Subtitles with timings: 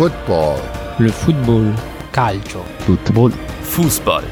[0.00, 0.58] Football.
[0.98, 1.74] Le football.
[2.10, 2.64] Calcio.
[2.86, 3.32] Football.
[3.60, 4.24] Fußball.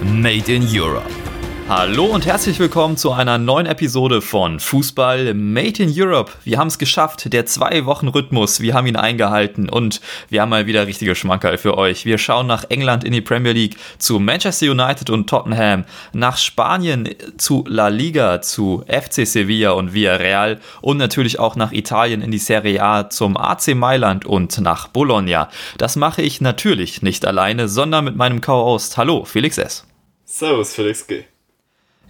[0.00, 1.29] Made in Europe.
[1.70, 6.32] Hallo und herzlich willkommen zu einer neuen Episode von Fußball Made in Europe.
[6.42, 10.48] Wir haben es geschafft, der zwei Wochen Rhythmus, wir haben ihn eingehalten und wir haben
[10.48, 12.04] mal wieder richtige Schmankerl für euch.
[12.04, 17.08] Wir schauen nach England in die Premier League zu Manchester United und Tottenham, nach Spanien
[17.38, 22.38] zu La Liga, zu FC Sevilla und Villarreal und natürlich auch nach Italien in die
[22.38, 25.48] Serie A zum AC Mailand und nach Bologna.
[25.78, 28.96] Das mache ich natürlich nicht alleine, sondern mit meinem Co-Host.
[28.96, 29.86] Hallo, Felix S.
[30.24, 31.29] Servus, Felix G.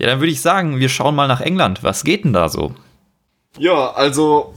[0.00, 1.82] Ja, dann würde ich sagen, wir schauen mal nach England.
[1.82, 2.74] Was geht denn da so?
[3.58, 4.54] Ja, also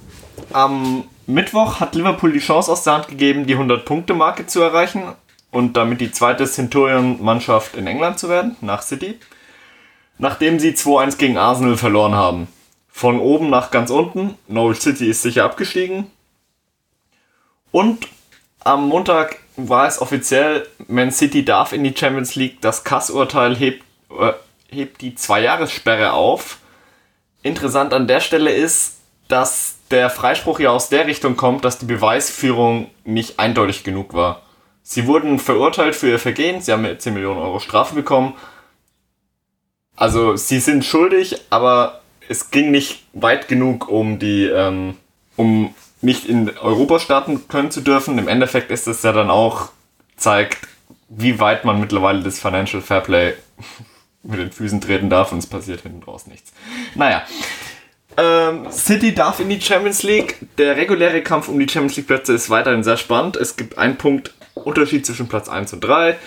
[0.53, 5.03] am Mittwoch hat Liverpool die Chance aus der Hand gegeben, die 100-Punkte-Marke zu erreichen
[5.51, 9.20] und damit die zweite Centurion-Mannschaft in England zu werden, nach City.
[10.17, 12.48] Nachdem sie 2-1 gegen Arsenal verloren haben.
[12.87, 14.35] Von oben nach ganz unten.
[14.48, 16.09] Norwich City ist sicher abgestiegen.
[17.71, 18.07] Und
[18.63, 22.62] am Montag war es offiziell, Man City darf in die Champions League.
[22.62, 23.84] Das Kass-Urteil hebt,
[24.18, 24.31] äh,
[24.74, 26.57] hebt die Zwei-Jahres-Sperre auf.
[27.41, 31.85] Interessant an der Stelle ist, dass der Freispruch ja aus der Richtung kommt, dass die
[31.85, 34.41] Beweisführung nicht eindeutig genug war.
[34.82, 38.34] Sie wurden verurteilt für ihr Vergehen, sie haben 10 Millionen Euro Strafe bekommen.
[39.96, 44.98] Also sie sind schuldig, aber es ging nicht weit genug, um die, ähm,
[45.37, 48.18] um nicht in Europa starten können zu dürfen.
[48.18, 49.70] Im Endeffekt ist es ja dann auch
[50.18, 50.68] zeigt,
[51.10, 53.35] wie weit man mittlerweile das Financial Fairplay
[54.24, 56.52] mit den Füßen treten darf und es passiert hinten draus nichts.
[56.96, 57.24] Naja.
[58.16, 60.38] Ähm, City darf in die Champions League.
[60.57, 63.35] Der reguläre Kampf um die Champions League Plätze ist weiterhin sehr spannend.
[63.35, 66.18] Es gibt einen Punkt Unterschied zwischen Platz 1 und 3.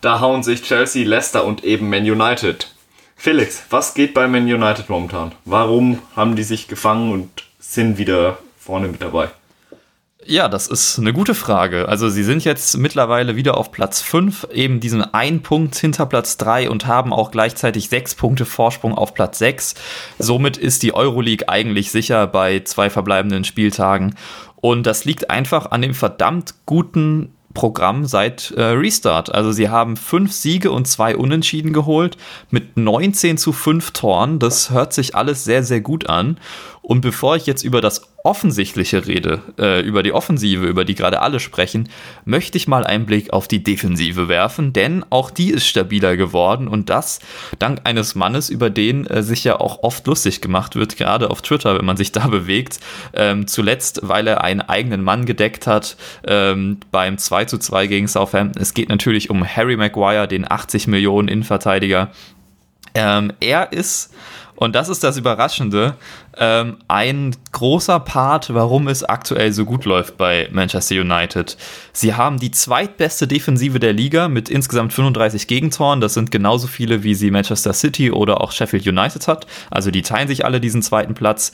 [0.00, 2.72] Da hauen sich Chelsea, Leicester und eben Man United.
[3.16, 5.32] Felix, was geht bei Man United momentan?
[5.44, 9.30] Warum haben die sich gefangen und sind wieder vorne mit dabei?
[10.24, 11.88] Ja, das ist eine gute Frage.
[11.88, 16.36] Also sie sind jetzt mittlerweile wieder auf Platz 5, eben diesen ein Punkt hinter Platz
[16.36, 19.74] 3 und haben auch gleichzeitig sechs Punkte Vorsprung auf Platz 6.
[20.18, 24.14] Somit ist die Euroleague eigentlich sicher bei zwei verbleibenden Spieltagen.
[24.56, 29.34] Und das liegt einfach an dem verdammt guten Programm seit äh, Restart.
[29.34, 32.16] Also sie haben fünf Siege und zwei Unentschieden geholt
[32.50, 34.38] mit 19 zu 5 Toren.
[34.38, 36.38] Das hört sich alles sehr, sehr gut an.
[36.92, 41.22] Und bevor ich jetzt über das Offensichtliche rede, äh, über die Offensive, über die gerade
[41.22, 41.88] alle sprechen,
[42.26, 46.68] möchte ich mal einen Blick auf die Defensive werfen, denn auch die ist stabiler geworden
[46.68, 47.20] und das
[47.58, 51.40] dank eines Mannes, über den äh, sich ja auch oft lustig gemacht wird, gerade auf
[51.40, 52.78] Twitter, wenn man sich da bewegt.
[53.14, 58.06] Ähm, zuletzt, weil er einen eigenen Mann gedeckt hat ähm, beim 2 zu 2 gegen
[58.06, 58.60] Southampton.
[58.60, 62.10] Es geht natürlich um Harry Maguire, den 80 Millionen Innenverteidiger.
[62.94, 64.12] Ähm, er ist
[64.62, 65.96] und das ist das Überraschende.
[66.36, 71.56] Ähm, ein großer Part, warum es aktuell so gut läuft bei Manchester United.
[71.92, 76.00] Sie haben die zweitbeste Defensive der Liga mit insgesamt 35 Gegentoren.
[76.00, 79.48] Das sind genauso viele, wie sie Manchester City oder auch Sheffield United hat.
[79.68, 81.50] Also die teilen sich alle diesen zweiten Platz.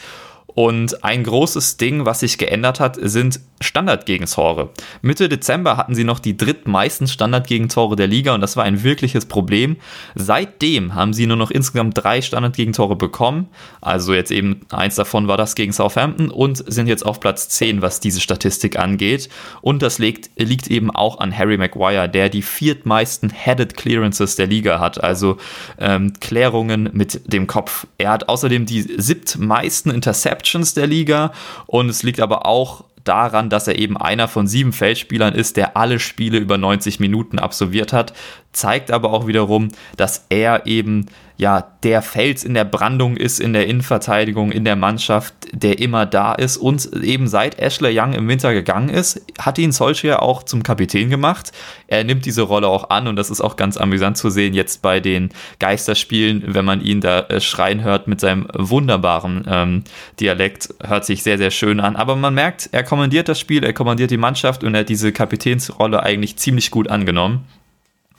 [0.59, 4.71] Und ein großes Ding, was sich geändert hat, sind Standardgegentore.
[5.03, 9.27] Mitte Dezember hatten sie noch die drittmeisten Standardgegentore der Liga und das war ein wirkliches
[9.27, 9.77] Problem.
[10.17, 13.49] Seitdem haben sie nur noch insgesamt drei Standardgegentore bekommen.
[13.81, 17.81] Also jetzt eben eins davon war das gegen Southampton und sind jetzt auf Platz 10,
[17.81, 19.29] was diese Statistik angeht.
[19.61, 24.49] Und das liegt, liegt eben auch an Harry Maguire, der die viertmeisten Headed Clearances der
[24.49, 25.05] Liga hat.
[25.05, 25.37] Also
[25.79, 27.87] ähm, Klärungen mit dem Kopf.
[27.97, 31.32] Er hat außerdem die siebtmeisten Interceptions der Liga.
[31.66, 35.76] Und es liegt aber auch daran, dass er eben einer von sieben Feldspielern ist, der
[35.76, 38.12] alle Spiele über 90 Minuten absolviert hat,
[38.53, 41.06] zeigt aber auch wiederum, dass er eben
[41.38, 46.04] ja der Fels in der Brandung ist, in der Innenverteidigung, in der Mannschaft, der immer
[46.04, 50.43] da ist und eben seit Ashley Young im Winter gegangen ist, hat ihn Solskjaer auch
[50.43, 51.53] zum Kapitän gemacht.
[51.87, 54.82] Er nimmt diese Rolle auch an und das ist auch ganz amüsant zu sehen jetzt
[54.82, 59.84] bei den Geisterspielen, wenn man ihn da äh, schreien hört mit seinem wunderbaren ähm,
[60.19, 61.94] Dialekt, hört sich sehr, sehr schön an.
[61.94, 65.12] Aber man merkt, er kommandiert das Spiel, er kommandiert die Mannschaft und er hat diese
[65.12, 67.47] Kapitänsrolle eigentlich ziemlich gut angenommen.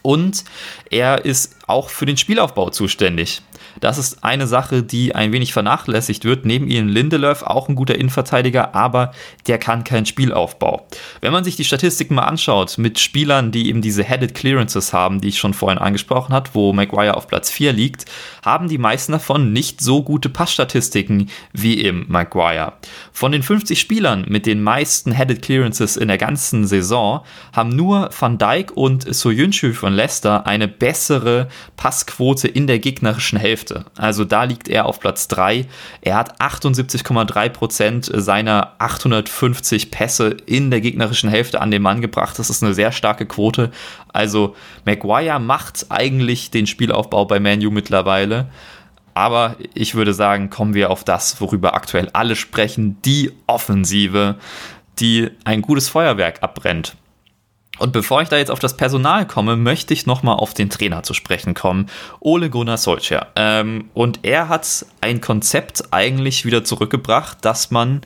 [0.02, 0.44] Und
[0.90, 3.42] er ist auch für den Spielaufbau zuständig.
[3.80, 6.46] Das ist eine Sache, die ein wenig vernachlässigt wird.
[6.46, 9.12] Neben Ian Lindelöf auch ein guter Innenverteidiger, aber
[9.48, 10.88] der kann keinen Spielaufbau.
[11.22, 15.22] Wenn man sich die Statistiken mal anschaut mit Spielern, die eben diese Headed Clearances haben,
[15.22, 18.06] die ich schon vorhin angesprochen habe, wo Maguire auf Platz 4 liegt,
[18.44, 22.74] haben die meisten davon nicht so gute Passstatistiken wie im Maguire.
[23.12, 27.22] Von den 50 Spielern mit den meisten Headed Clearances in der ganzen Saison
[27.54, 31.48] haben nur Van Dijk und Soyuncu von Leicester eine bessere
[31.78, 33.86] Passquote in der gegnerischen Hälfte Hälfte.
[33.98, 35.66] Also da liegt er auf Platz 3.
[36.02, 42.40] Er hat 78,3 Prozent seiner 850 Pässe in der gegnerischen Hälfte an den Mann gebracht.
[42.40, 43.72] Das ist eine sehr starke Quote.
[44.12, 44.56] Also
[44.86, 48.50] Maguire macht eigentlich den Spielaufbau bei Manu mittlerweile.
[49.14, 54.36] Aber ich würde sagen, kommen wir auf das, worüber aktuell alle sprechen, die Offensive,
[55.00, 56.96] die ein gutes Feuerwerk abbrennt.
[57.80, 61.04] Und bevor ich da jetzt auf das Personal komme, möchte ich nochmal auf den Trainer
[61.04, 61.88] zu sprechen kommen,
[62.20, 63.28] Ole Gunnar Solskjaer.
[63.36, 68.02] Ähm, und er hat ein Konzept eigentlich wieder zurückgebracht, dass man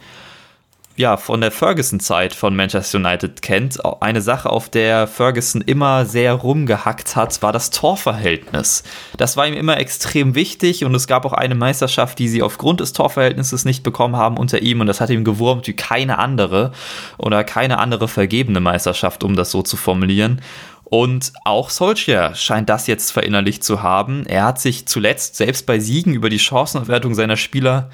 [0.95, 3.79] ja, von der Ferguson-Zeit von Manchester United kennt.
[4.01, 8.83] Eine Sache, auf der Ferguson immer sehr rumgehackt hat, war das Torverhältnis.
[9.17, 12.79] Das war ihm immer extrem wichtig und es gab auch eine Meisterschaft, die sie aufgrund
[12.79, 16.71] des Torverhältnisses nicht bekommen haben unter ihm und das hat ihm gewurmt wie keine andere
[17.17, 20.41] oder keine andere vergebene Meisterschaft, um das so zu formulieren.
[20.83, 24.27] Und auch Solskjaer scheint das jetzt verinnerlicht zu haben.
[24.27, 27.89] Er hat sich zuletzt selbst bei Siegen über die Chancenaufwertung seiner Spieler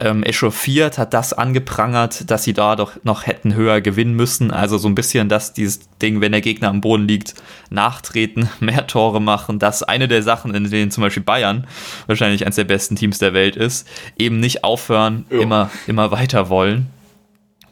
[0.00, 4.50] ähm, echauffiert, hat das angeprangert, dass sie da doch noch hätten höher gewinnen müssen.
[4.50, 7.34] Also so ein bisschen, dass dieses Ding, wenn der Gegner am Boden liegt,
[7.70, 9.58] nachtreten, mehr Tore machen.
[9.58, 11.66] Das eine der Sachen, in denen zum Beispiel Bayern
[12.06, 13.86] wahrscheinlich eines der besten Teams der Welt ist,
[14.18, 15.40] eben nicht aufhören, ja.
[15.40, 16.88] immer, immer weiter wollen.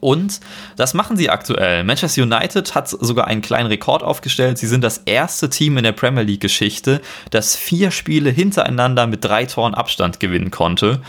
[0.00, 0.40] Und
[0.76, 1.84] das machen sie aktuell.
[1.84, 4.56] Manchester United hat sogar einen kleinen Rekord aufgestellt.
[4.56, 9.44] Sie sind das erste Team in der Premier League-Geschichte, das vier Spiele hintereinander mit drei
[9.44, 11.02] Toren Abstand gewinnen konnte.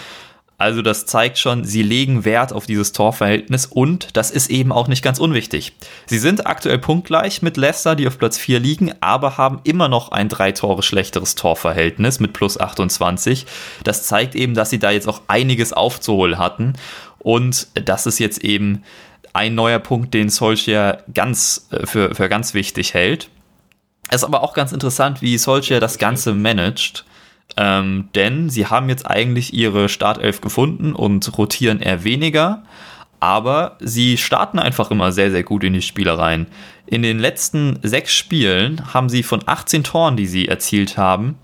[0.62, 4.88] Also das zeigt schon, sie legen Wert auf dieses Torverhältnis und das ist eben auch
[4.88, 5.74] nicht ganz unwichtig.
[6.06, 10.12] Sie sind aktuell punktgleich mit Leicester, die auf Platz 4 liegen, aber haben immer noch
[10.12, 13.48] ein drei Tore schlechteres Torverhältnis mit plus 28.
[13.84, 16.74] Das zeigt eben, dass sie da jetzt auch einiges aufzuholen hatten
[17.18, 18.84] und das ist jetzt eben
[19.34, 23.30] ein neuer Punkt, den Solskjaer ganz, äh, für, für ganz wichtig hält.
[24.10, 27.06] Es ist aber auch ganz interessant, wie Solskjaer das Ganze managt.
[27.57, 32.63] Ähm, denn sie haben jetzt eigentlich ihre Startelf gefunden und rotieren eher weniger.
[33.19, 36.48] Aber sie starten einfach immer sehr, sehr gut in die Spiele rein.
[36.88, 41.38] In den letzten sechs Spielen haben sie von 18 Toren, die sie erzielt haben,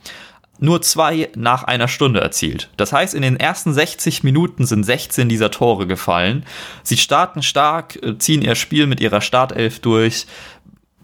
[0.60, 2.70] nur zwei nach einer Stunde erzielt.
[2.78, 6.46] Das heißt, in den ersten 60 Minuten sind 16 dieser Tore gefallen.
[6.84, 10.26] Sie starten stark, ziehen ihr Spiel mit ihrer Startelf durch,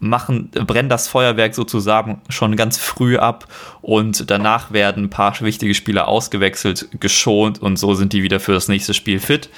[0.08, 3.46] machen, brennen das Feuerwerk sozusagen schon ganz früh ab
[3.82, 8.52] und danach werden ein paar wichtige Spieler ausgewechselt, geschont und so sind die wieder für
[8.52, 9.50] das nächste Spiel fit.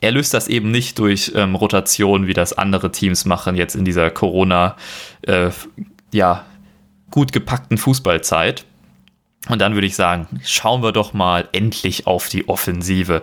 [0.00, 3.84] Er löst das eben nicht durch ähm, Rotation, wie das andere Teams machen, jetzt in
[3.84, 4.76] dieser Corona,
[5.22, 5.50] äh,
[6.12, 6.44] ja,
[7.10, 8.64] gut gepackten Fußballzeit.
[9.48, 13.22] Und dann würde ich sagen, schauen wir doch mal endlich auf die Offensive.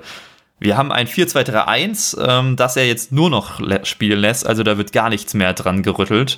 [0.59, 4.91] Wir haben ein 4-2-3-1, ähm, das er jetzt nur noch spielen lässt, also da wird
[4.91, 6.37] gar nichts mehr dran gerüttelt.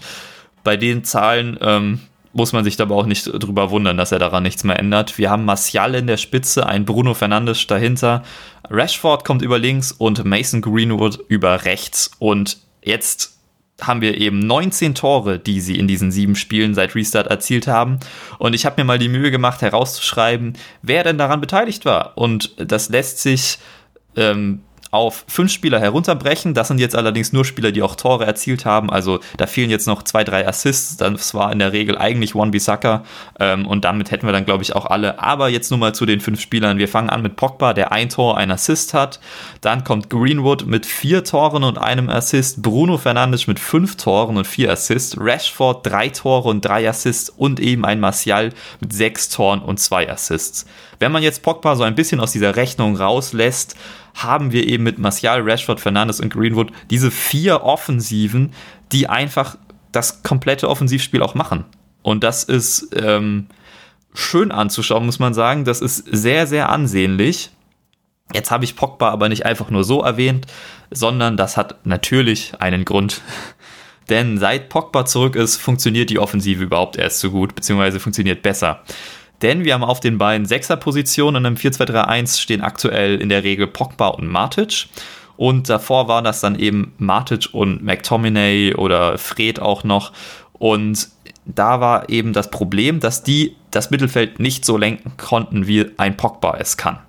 [0.64, 2.02] Bei den Zahlen ähm,
[2.34, 5.18] muss man sich aber auch nicht drüber wundern, dass er daran nichts mehr ändert.
[5.18, 8.24] Wir haben Martial in der Spitze, ein Bruno Fernandes dahinter,
[8.70, 12.12] Rashford kommt über links und Mason Greenwood über rechts.
[12.20, 13.38] Und jetzt
[13.82, 18.00] haben wir eben 19 Tore, die sie in diesen sieben Spielen seit Restart erzielt haben.
[18.38, 22.18] Und ich habe mir mal die Mühe gemacht, herauszuschreiben, wer denn daran beteiligt war.
[22.18, 23.58] Und das lässt sich
[24.20, 24.62] ähm,
[24.92, 26.54] auf fünf Spieler herunterbrechen.
[26.54, 28.90] Das sind jetzt allerdings nur Spieler, die auch Tore erzielt haben.
[28.90, 30.98] Also da fehlen jetzt noch zwei, drei Assists.
[30.98, 33.04] Das war in der Regel eigentlich One Bissaka.
[33.40, 35.20] Ähm, und damit hätten wir dann, glaube ich, auch alle.
[35.20, 36.80] Aber jetzt nur mal zu den fünf Spielern.
[36.80, 39.20] Wir fangen an mit Pogba, der ein Tor, ein Assist hat.
[39.62, 42.64] Dann kommt Greenwood mit vier Toren und einem Assist.
[42.64, 45.16] Bruno Fernandes mit fünf Toren und vier Assists.
[45.20, 47.30] Rashford drei Tore und drei Assists.
[47.30, 50.66] Und eben ein Martial mit sechs Toren und zwei Assists.
[50.98, 53.76] Wenn man jetzt Pogba so ein bisschen aus dieser Rechnung rauslässt,
[54.16, 58.54] haben wir eben mit Martial, Rashford, Fernandes und Greenwood diese vier Offensiven,
[58.92, 59.58] die einfach
[59.92, 61.66] das komplette Offensivspiel auch machen.
[62.02, 63.48] Und das ist ähm,
[64.14, 65.66] schön anzuschauen, muss man sagen.
[65.66, 67.52] Das ist sehr, sehr ansehnlich.
[68.34, 70.46] Jetzt habe ich Pogba aber nicht einfach nur so erwähnt,
[70.92, 73.22] sondern das hat natürlich einen Grund.
[74.10, 78.82] Denn seit Pogba zurück ist, funktioniert die Offensive überhaupt erst so gut, beziehungsweise funktioniert besser.
[79.42, 84.08] Denn wir haben auf den beiden Sechserpositionen einem 4-2-3-1 stehen aktuell in der Regel Pogba
[84.08, 84.88] und Matic.
[85.38, 90.12] Und davor waren das dann eben Matic und McTominay oder Fred auch noch.
[90.54, 91.08] Und
[91.46, 96.18] da war eben das Problem, dass die das Mittelfeld nicht so lenken konnten, wie ein
[96.18, 97.00] Pogba es kann.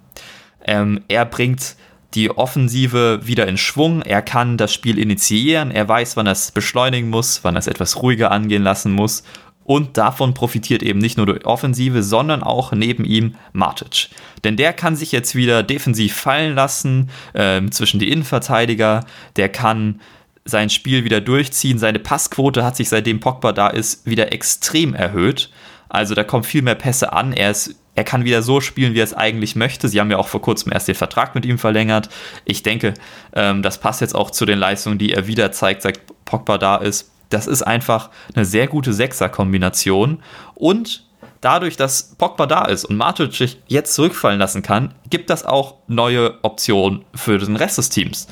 [0.65, 1.77] Ähm, er bringt
[2.15, 4.03] die Offensive wieder in Schwung.
[4.03, 5.71] Er kann das Spiel initiieren.
[5.71, 9.23] Er weiß, wann er es beschleunigen muss, wann er es etwas ruhiger angehen lassen muss.
[9.65, 14.09] Und davon profitiert eben nicht nur die Offensive, sondern auch neben ihm Matic.
[14.43, 19.05] Denn der kann sich jetzt wieder defensiv fallen lassen äh, zwischen die Innenverteidiger.
[19.37, 20.01] Der kann
[20.45, 21.79] sein Spiel wieder durchziehen.
[21.79, 25.51] Seine Passquote hat sich seitdem Pogba da ist wieder extrem erhöht.
[25.89, 27.33] Also da kommen viel mehr Pässe an.
[27.33, 29.89] Er ist er kann wieder so spielen, wie er es eigentlich möchte.
[29.89, 32.09] Sie haben ja auch vor kurzem erst den Vertrag mit ihm verlängert.
[32.45, 32.95] Ich denke,
[33.35, 36.77] ähm, das passt jetzt auch zu den Leistungen, die er wieder zeigt, seit Pogba da
[36.77, 37.11] ist.
[37.31, 40.23] Das ist einfach eine sehr gute Sechser-Kombination.
[40.55, 41.05] Und
[41.41, 45.77] dadurch, dass Pogba da ist und Matic sich jetzt zurückfallen lassen kann, gibt das auch
[45.89, 48.29] neue Optionen für den Rest des Teams.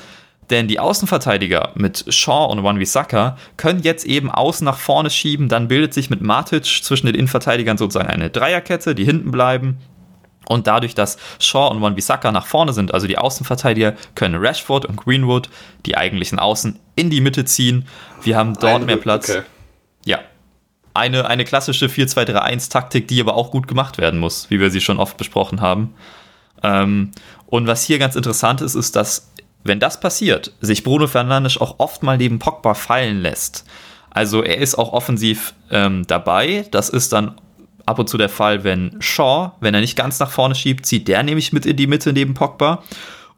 [0.49, 5.47] Denn die Außenverteidiger mit Shaw und Wan-Bissaka können jetzt eben außen nach vorne schieben.
[5.47, 9.77] Dann bildet sich mit Matic zwischen den Innenverteidigern sozusagen eine Dreierkette, die hinten bleiben.
[10.49, 14.95] Und dadurch, dass Shaw und Wan-Bissaka nach vorne sind, also die Außenverteidiger, können Rashford und
[14.95, 15.47] Greenwood,
[15.85, 17.87] die eigentlichen Außen, in die Mitte ziehen.
[18.23, 19.29] Wir haben dort Ein, mehr Platz.
[19.29, 19.43] Okay.
[20.05, 20.19] Ja.
[20.95, 24.97] Eine, eine klassische 4-2-3-1-Taktik, die aber auch gut gemacht werden muss, wie wir sie schon
[24.99, 25.93] oft besprochen haben.
[26.63, 27.11] Ähm,
[27.45, 29.31] und was hier ganz interessant ist, ist, dass
[29.63, 33.65] wenn das passiert, sich Bruno Fernandes auch oft mal neben Pogba fallen lässt.
[34.09, 36.65] Also er ist auch offensiv ähm, dabei.
[36.71, 37.35] Das ist dann
[37.89, 41.07] ab und zu der Fall, wenn Shaw, wenn er nicht ganz nach vorne schiebt, zieht
[41.07, 42.83] der nämlich mit in die Mitte neben Pogba.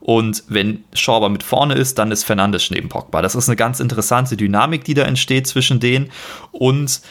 [0.01, 3.21] Und wenn Shaw aber mit vorne ist, dann ist Fernandes neben Pogba.
[3.21, 6.11] Das ist eine ganz interessante Dynamik, die da entsteht zwischen denen.
[6.51, 7.01] Und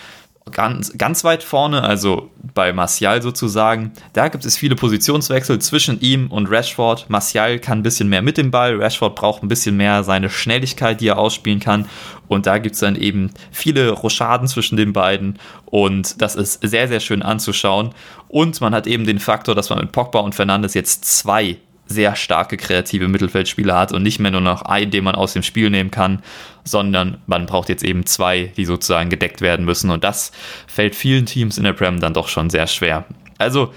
[0.52, 6.28] ganz, ganz weit vorne, also bei Martial sozusagen, da gibt es viele Positionswechsel zwischen ihm
[6.28, 7.08] und Rashford.
[7.08, 11.00] Martial kann ein bisschen mehr mit dem Ball, Rashford braucht ein bisschen mehr seine Schnelligkeit,
[11.00, 11.86] die er ausspielen kann.
[12.28, 16.88] Und da gibt es dann eben viele Rochaden zwischen den beiden und das ist sehr,
[16.88, 17.90] sehr schön anzuschauen.
[18.28, 21.56] Und man hat eben den Faktor, dass man mit Pogba und Fernandes jetzt zwei
[21.90, 25.42] sehr starke kreative Mittelfeldspieler hat und nicht mehr nur noch einen, den man aus dem
[25.42, 26.22] Spiel nehmen kann,
[26.64, 29.90] sondern man braucht jetzt eben zwei, die sozusagen gedeckt werden müssen.
[29.90, 30.30] Und das
[30.66, 33.04] fällt vielen Teams in der Prem dann doch schon sehr schwer.
[33.38, 33.74] Also,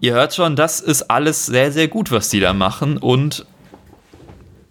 [0.00, 2.98] ihr hört schon, das ist alles sehr, sehr gut, was die da machen.
[2.98, 3.46] Und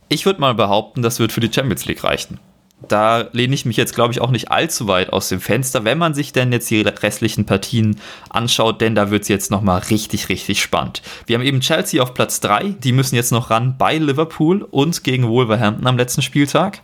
[0.08, 2.40] ich würde mal behaupten, das wird für die Champions League reichen
[2.88, 5.98] da lehne ich mich jetzt, glaube ich, auch nicht allzu weit aus dem Fenster, wenn
[5.98, 10.30] man sich denn jetzt die restlichen Partien anschaut, denn da wird es jetzt nochmal richtig,
[10.30, 11.02] richtig spannend.
[11.26, 15.04] Wir haben eben Chelsea auf Platz 3, die müssen jetzt noch ran bei Liverpool und
[15.04, 16.82] gegen Wolverhampton am letzten Spieltag.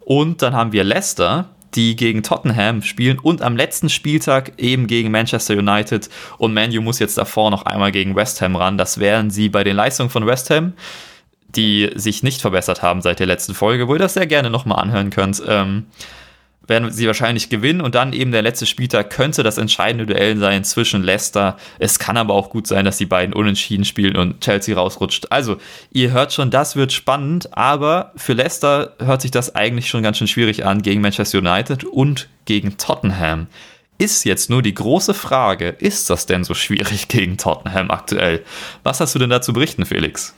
[0.00, 5.10] Und dann haben wir Leicester, die gegen Tottenham spielen und am letzten Spieltag eben gegen
[5.10, 6.08] Manchester United.
[6.38, 8.78] Und Manu muss jetzt davor noch einmal gegen West Ham ran.
[8.78, 10.72] Das wären sie bei den Leistungen von West Ham
[11.56, 14.80] die sich nicht verbessert haben seit der letzten Folge, wo ihr das sehr gerne nochmal
[14.80, 15.86] anhören könnt, ähm,
[16.70, 20.62] werden sie wahrscheinlich gewinnen und dann eben der letzte Spieltag könnte das entscheidende Duell sein
[20.62, 21.56] zwischen Leicester.
[21.78, 25.26] Es kann aber auch gut sein, dass die beiden unentschieden spielen und Chelsea rausrutscht.
[25.30, 25.56] Also,
[25.90, 30.18] ihr hört schon, das wird spannend, aber für Leicester hört sich das eigentlich schon ganz
[30.18, 33.48] schön schwierig an gegen Manchester United und gegen Tottenham.
[33.98, 38.44] Ist jetzt nur die große Frage, ist das denn so schwierig gegen Tottenham aktuell?
[38.82, 40.34] Was hast du denn dazu berichten, Felix?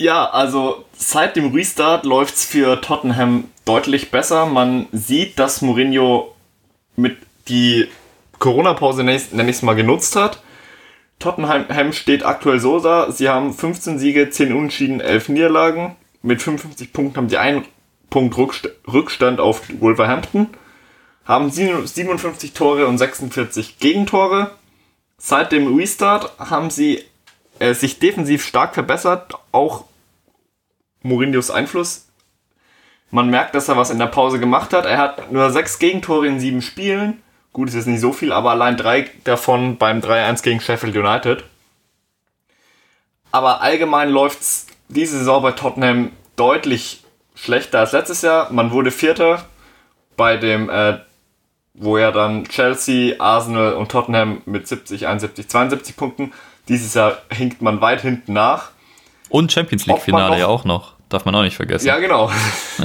[0.00, 4.46] Ja, also seit dem Restart läuft es für Tottenham deutlich besser.
[4.46, 6.34] Man sieht, dass Mourinho
[6.94, 7.16] mit
[7.48, 7.88] die
[8.38, 10.40] Corona-Pause nenne ich es mal genutzt hat.
[11.18, 13.10] Tottenham steht aktuell so da.
[13.10, 15.96] Sie haben 15 Siege, 10 Unentschieden, 11 Niederlagen.
[16.22, 17.64] Mit 55 Punkten haben sie einen
[18.08, 18.36] Punkt
[18.86, 20.48] Rückstand auf Wolverhampton.
[21.24, 24.52] Haben 57 Tore und 46 Gegentore.
[25.16, 27.02] Seit dem Restart haben sie
[27.58, 29.84] äh, sich defensiv stark verbessert, auch
[31.02, 32.08] Mourinhos Einfluss.
[33.10, 34.84] Man merkt, dass er was in der Pause gemacht hat.
[34.84, 37.22] Er hat nur sechs Gegentore in sieben Spielen.
[37.52, 41.44] Gut, es ist nicht so viel, aber allein drei davon beim 3-1 gegen Sheffield United.
[43.30, 48.52] Aber allgemein läuft es diese Saison bei Tottenham deutlich schlechter als letztes Jahr.
[48.52, 49.44] Man wurde Vierter
[50.16, 50.98] bei dem, äh,
[51.74, 56.32] wo ja dann Chelsea, Arsenal und Tottenham mit 70, 71, 72 Punkten.
[56.68, 58.70] Dieses Jahr hinkt man weit hinten nach.
[59.28, 60.94] Und Champions League Finale ja auch noch.
[61.08, 61.86] Darf man auch nicht vergessen.
[61.86, 62.30] Ja, genau.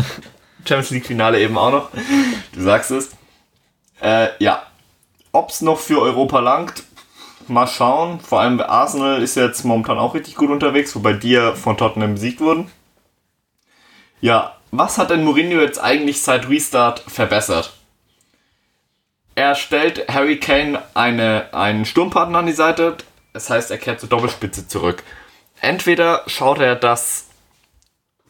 [0.66, 1.90] Champions League Finale eben auch noch.
[2.54, 3.12] Du sagst es.
[4.02, 4.64] Äh, ja.
[5.32, 6.84] Ob es noch für Europa langt,
[7.48, 8.20] mal schauen.
[8.20, 12.14] Vor allem Arsenal ist jetzt momentan auch richtig gut unterwegs, wobei die ja von Tottenham
[12.14, 12.70] besiegt wurden.
[14.22, 17.74] Ja, was hat denn Mourinho jetzt eigentlich seit Restart verbessert?
[19.36, 22.98] Er stellt Harry Kane eine, einen Sturmpartner an die Seite.
[23.34, 25.04] Das heißt, er kehrt zur Doppelspitze zurück
[25.64, 27.30] entweder schaut er, dass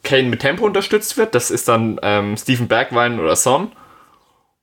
[0.04, 3.72] Kane mit Tempo unterstützt wird, das ist dann ähm, Steven Bergwein oder Son,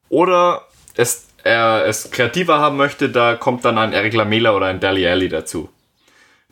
[0.09, 4.81] oder es, er es kreativer haben möchte, da kommt dann ein Eric Lamela oder ein
[4.81, 5.69] Dali Alli dazu.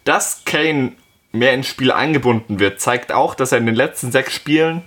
[0.04, 0.94] Dass Kane
[1.32, 4.82] mehr ins Spiel eingebunden wird, zeigt auch, dass er in den letzten sechs Spielen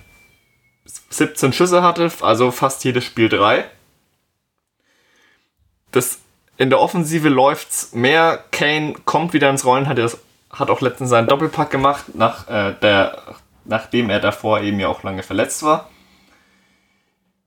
[0.84, 3.64] 17 Schüsse hatte, also fast jedes Spiel drei.
[5.92, 6.18] Das,
[6.56, 8.44] in der Offensive läuft's mehr.
[8.50, 10.18] Kane kommt wieder ins Rollen, hat das
[10.52, 13.22] hat auch letztens seinen Doppelpack gemacht, nach, äh, der,
[13.64, 15.88] nachdem er davor eben ja auch lange verletzt war.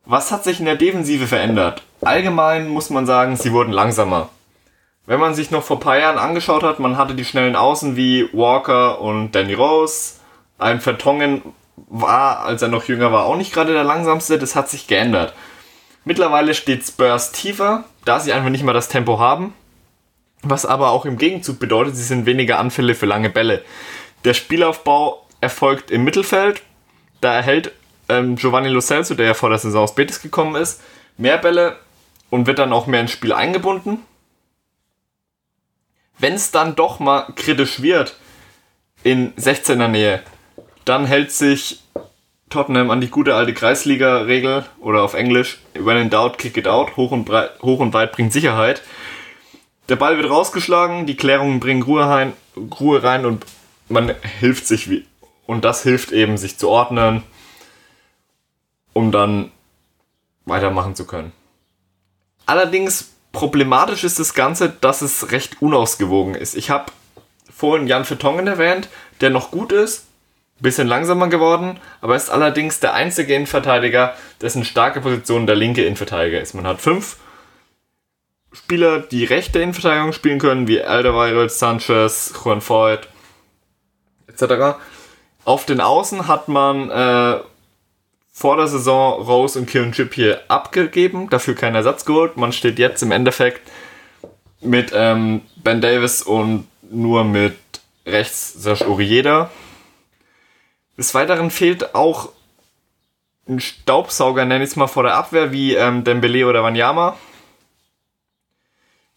[0.05, 1.83] Was hat sich in der Defensive verändert?
[2.01, 4.29] Allgemein muss man sagen, sie wurden langsamer.
[5.07, 7.95] Wenn man sich noch vor ein paar Jahren angeschaut hat, man hatte die schnellen Außen
[7.95, 10.15] wie Walker und Danny Rose.
[10.57, 11.41] Ein Vertongen
[11.75, 14.39] war, als er noch jünger war, auch nicht gerade der langsamste.
[14.39, 15.33] Das hat sich geändert.
[16.05, 19.53] Mittlerweile steht Spurs tiefer, da sie einfach nicht mehr das Tempo haben.
[20.43, 23.63] Was aber auch im Gegenzug bedeutet, sie sind weniger Anfälle für lange Bälle.
[24.23, 26.61] Der Spielaufbau erfolgt im Mittelfeld.
[27.21, 27.71] Da erhält
[28.07, 30.81] ähm, Giovanni Lo Celso, der ja vor der Saison aus Betis gekommen ist,
[31.17, 31.77] mehr Bälle
[32.29, 33.99] und wird dann auch mehr ins Spiel eingebunden.
[36.19, 38.15] Wenn es dann doch mal kritisch wird
[39.03, 40.21] in 16er Nähe,
[40.85, 41.81] dann hält sich
[42.55, 46.95] Tottenham an die gute alte Kreisliga-Regel oder auf Englisch, when in doubt, kick it out,
[46.95, 48.81] hoch und, breit, hoch und weit bringt Sicherheit.
[49.89, 52.31] Der Ball wird rausgeschlagen, die Klärungen bringen Ruhe rein,
[52.79, 53.45] Ruhe rein und
[53.89, 55.05] man hilft sich wie.
[55.45, 57.23] Und das hilft eben, sich zu ordnen,
[58.93, 59.51] um dann
[60.45, 61.33] weitermachen zu können.
[62.45, 66.55] Allerdings problematisch ist das Ganze, dass es recht unausgewogen ist.
[66.55, 66.85] Ich habe
[67.53, 68.87] vorhin Jan Vertongen erwähnt,
[69.19, 70.04] der noch gut ist,
[70.59, 76.39] bisschen langsamer geworden, aber ist allerdings der einzige Innenverteidiger, dessen starke Position der linke Innenverteidiger
[76.39, 76.53] ist.
[76.53, 77.17] Man hat fünf
[78.53, 83.07] Spieler, die rechte Innenverteidigung spielen können, wie Alderweireld, Sanchez, Juan Foyt,
[84.27, 84.77] etc.
[85.43, 87.39] Auf den Außen hat man äh,
[88.31, 92.37] vor der Saison Rose und Kieran Chip hier abgegeben, dafür keinen Ersatz geholt.
[92.37, 93.69] Man steht jetzt im Endeffekt
[94.61, 97.57] mit ähm, Ben Davis und nur mit
[98.05, 99.49] rechts Serge Urieda.
[100.97, 102.29] Des Weiteren fehlt auch
[103.47, 107.17] ein Staubsauger, nenne ich es mal, vor der Abwehr, wie ähm, Dembele oder Wanyama.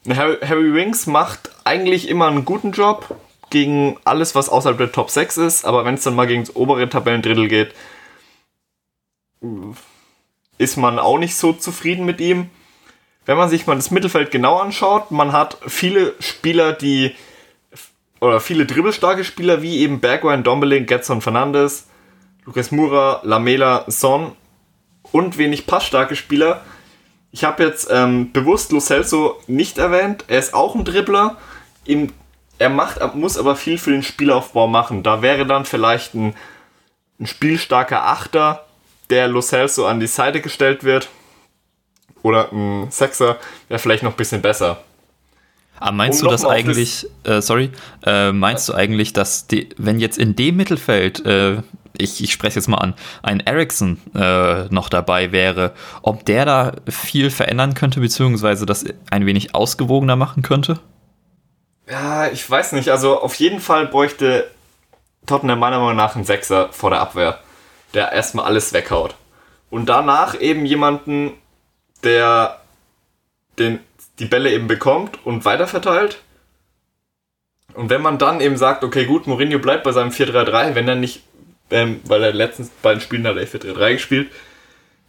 [0.08, 3.16] Harry, Harry Winks macht eigentlich immer einen guten Job
[3.50, 6.54] gegen alles, was außerhalb der Top 6 ist, aber wenn es dann mal gegen das
[6.54, 7.74] obere Tabellendrittel geht,
[10.58, 12.50] ist man auch nicht so zufrieden mit ihm.
[13.24, 17.14] Wenn man sich mal das Mittelfeld genau anschaut, man hat viele Spieler, die
[18.20, 21.88] oder viele dribbelstarke Spieler wie eben Bergwijn, Dombeling, Getson Fernandes,
[22.44, 24.32] Lucas Moura, Lamela, Son
[25.12, 26.62] und wenig passstarke Spieler.
[27.30, 30.24] Ich habe jetzt ähm, bewusst Lo Celso nicht erwähnt.
[30.28, 31.36] Er ist auch ein Dribbler.
[31.84, 32.12] Im,
[32.58, 35.02] er macht, muss aber viel für den Spielaufbau machen.
[35.02, 36.34] Da wäre dann vielleicht ein,
[37.20, 38.64] ein spielstarker Achter,
[39.10, 41.08] der Lo Celso an die Seite gestellt wird.
[42.22, 43.36] Oder ein Sechser,
[43.68, 44.82] wäre vielleicht noch ein bisschen besser.
[45.80, 47.70] Aber meinst um du das eigentlich, äh, sorry,
[48.04, 51.62] äh, meinst du eigentlich, dass die, wenn jetzt in dem Mittelfeld, äh,
[51.96, 56.72] ich, ich spreche jetzt mal an, ein Ericsson äh, noch dabei wäre, ob der da
[56.88, 60.80] viel verändern könnte, beziehungsweise das ein wenig ausgewogener machen könnte?
[61.90, 62.90] Ja, ich weiß nicht.
[62.90, 64.50] Also auf jeden Fall bräuchte
[65.26, 67.38] Tottenham meiner Meinung nach einen Sechser vor der Abwehr,
[67.94, 69.14] der erstmal alles weghaut.
[69.70, 71.32] Und danach eben jemanden,
[72.02, 72.60] der
[73.58, 73.80] den
[74.18, 76.18] die Bälle eben bekommt und weiterverteilt.
[77.74, 80.96] Und wenn man dann eben sagt, okay, gut, Mourinho bleibt bei seinem 4-3-3, wenn er
[80.96, 81.22] nicht,
[81.70, 84.30] ähm, weil er letztens beiden Spielen hat er 4-3-3 gespielt,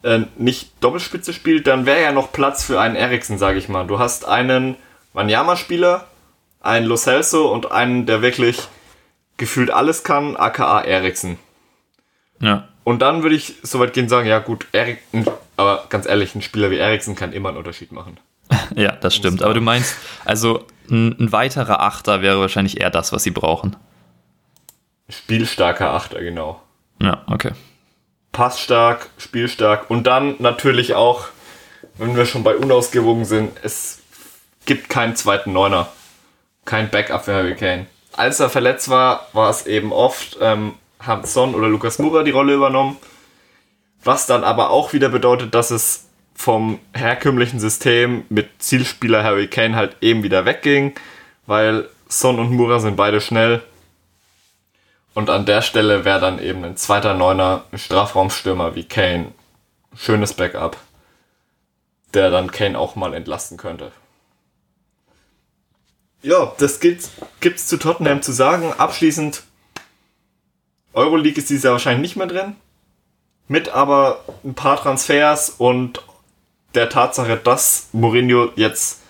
[0.03, 3.87] äh, nicht Doppelspitze spielt, dann wäre ja noch Platz für einen Eriksen, sage ich mal.
[3.87, 4.75] Du hast einen
[5.13, 6.07] Wanyama-Spieler,
[6.61, 8.67] einen Lo Celso und einen, der wirklich
[9.37, 11.39] gefühlt alles kann, aka Eriksen.
[12.39, 12.67] Ja.
[12.83, 14.99] Und dann würde ich soweit gehen sagen, ja gut, Erik,
[15.57, 18.17] aber ganz ehrlich, ein Spieler wie Eriksen kann immer einen Unterschied machen.
[18.75, 19.43] ja, das stimmt.
[19.43, 23.75] Aber du meinst, also ein, ein, weiterer Achter wäre wahrscheinlich eher das, was sie brauchen.
[25.07, 26.61] Spielstarker Achter, genau.
[27.01, 27.51] Ja, okay.
[28.31, 31.27] Passstark, spielstark und dann natürlich auch,
[31.97, 33.99] wenn wir schon bei unausgewogen sind, es
[34.65, 35.89] gibt keinen zweiten Neuner.
[36.65, 37.87] Kein Backup für Harry Kane.
[38.15, 42.31] Als er verletzt war, war es eben oft, ähm, haben Son oder Lukas Mura die
[42.31, 42.97] Rolle übernommen.
[44.03, 46.08] Was dann aber auch wieder bedeutet, dass es
[46.39, 50.95] vom herkömmlichen System mit Zielspieler Harry Kane halt eben wieder wegging,
[51.47, 53.61] weil Son und Mura sind beide schnell.
[55.13, 59.33] Und an der Stelle wäre dann eben ein zweiter Neuner, Strafraumstürmer wie Kane.
[59.97, 60.77] Schönes Backup,
[62.13, 63.91] der dann Kane auch mal entlasten könnte.
[66.21, 68.71] Ja, das gibt's, gibt's zu Tottenham zu sagen.
[68.77, 69.43] Abschließend,
[70.93, 72.55] Euroleague ist dieses Jahr wahrscheinlich nicht mehr drin.
[73.49, 75.99] Mit aber ein paar Transfers und
[76.75, 79.01] der Tatsache, dass Mourinho jetzt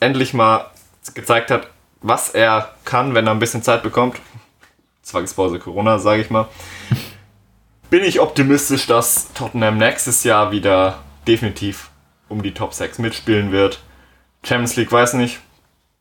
[0.00, 0.70] endlich mal
[1.14, 1.68] gezeigt hat,
[2.00, 4.20] was er kann, wenn er ein bisschen Zeit bekommt.
[5.02, 6.48] Zwangspause Corona, sage ich mal.
[7.90, 11.90] Bin ich optimistisch, dass Tottenham nächstes Jahr wieder definitiv
[12.28, 13.80] um die Top 6 mitspielen wird.
[14.42, 15.38] Champions League weiß nicht.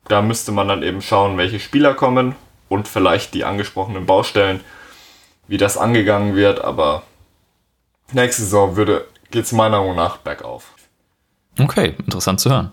[0.07, 2.35] Da müsste man dann eben schauen, welche Spieler kommen
[2.69, 4.61] und vielleicht die angesprochenen Baustellen,
[5.47, 6.63] wie das angegangen wird.
[6.63, 7.03] Aber
[8.11, 10.63] nächste Saison würde geht es meiner Meinung nach bergauf.
[11.59, 12.71] Okay, interessant zu hören.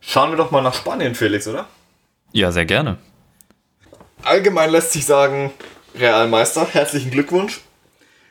[0.00, 1.66] Schauen wir doch mal nach Spanien, Felix, oder?
[2.32, 2.98] Ja, sehr gerne.
[4.24, 5.52] Allgemein lässt sich sagen,
[5.94, 7.60] Realmeister, herzlichen Glückwunsch.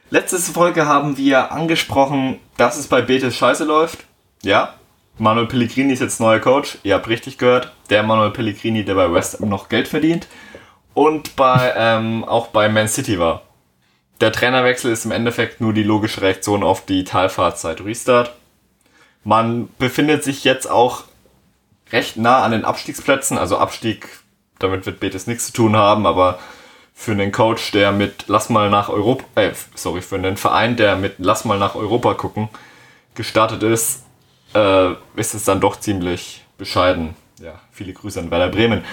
[0.10, 4.00] Letzte Folge haben wir angesprochen, dass es bei Betis scheiße läuft.
[4.44, 4.74] Ja,
[5.18, 6.80] Manuel Pellegrini ist jetzt neuer Coach.
[6.84, 7.72] Ihr habt richtig gehört.
[7.90, 10.28] Der Manuel Pellegrini, der bei West Ham noch Geld verdient.
[10.94, 13.44] Und bei, ähm, auch bei Man City war.
[14.20, 18.34] Der Trainerwechsel ist im Endeffekt nur die logische Reaktion auf die Talfahrtzeit Restart.
[19.24, 21.04] Man befindet sich jetzt auch
[21.92, 23.38] recht nah an den Abstiegsplätzen.
[23.38, 24.08] Also Abstieg,
[24.60, 26.40] damit wird Betis nichts zu tun haben, aber
[26.94, 30.96] für einen Coach, der mit Lass mal nach Europa, äh, sorry, für einen Verein, der
[30.96, 32.50] mit Lass mal nach Europa gucken
[33.18, 34.04] gestartet ist,
[34.54, 37.16] äh, ist es dann doch ziemlich bescheiden.
[37.42, 38.84] Ja, viele Grüße an Werder Bremen.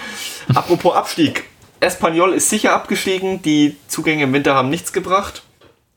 [0.53, 1.45] Apropos Abstieg.
[1.79, 3.41] Espanyol ist sicher abgestiegen.
[3.41, 5.43] Die Zugänge im Winter haben nichts gebracht.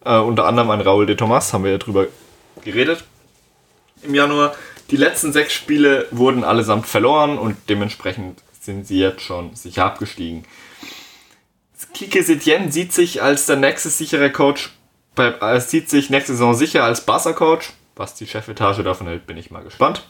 [0.05, 2.07] Äh, unter anderem ein Raúl de Tomas, haben wir ja drüber
[2.63, 3.05] geredet.
[4.03, 4.55] Im Januar.
[4.91, 10.45] Die letzten sechs Spiele wurden allesamt verloren und dementsprechend sind sie jetzt schon sicher abgestiegen.
[11.95, 14.71] Kike Setien sieht sich als der nächste sichere Coach,
[15.17, 17.73] äh, sieht sich nächste Saison sicher als Barca-Coach.
[17.97, 20.07] Was die Chefetage davon hält, bin ich mal gespannt.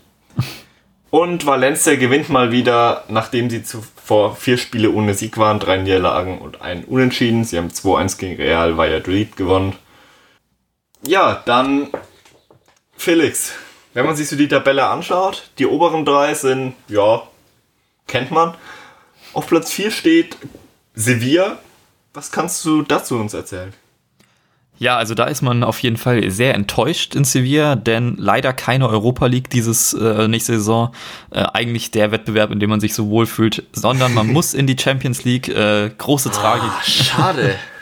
[1.10, 6.38] Und Valencia gewinnt mal wieder, nachdem sie zuvor vier Spiele ohne Sieg waren, drei Niederlagen
[6.38, 7.44] und einen Unentschieden.
[7.44, 9.74] Sie haben 2-1 gegen Real Valladolid gewonnen.
[11.02, 11.88] Ja, dann
[12.96, 13.52] Felix.
[13.94, 17.22] Wenn man sich so die Tabelle anschaut, die oberen drei sind, ja,
[18.06, 18.54] kennt man.
[19.32, 20.36] Auf Platz 4 steht
[20.94, 21.58] Sevilla.
[22.12, 23.72] Was kannst du dazu uns erzählen?
[24.78, 28.88] Ja, also da ist man auf jeden Fall sehr enttäuscht in Sevilla, denn leider keine
[28.88, 30.92] Europa League dieses äh, nächste Saison.
[31.30, 34.66] Äh, eigentlich der Wettbewerb, in dem man sich so wohl fühlt, sondern man muss in
[34.66, 35.48] die Champions League.
[35.48, 36.70] Äh, große Tragik.
[36.70, 37.56] Ah, schade.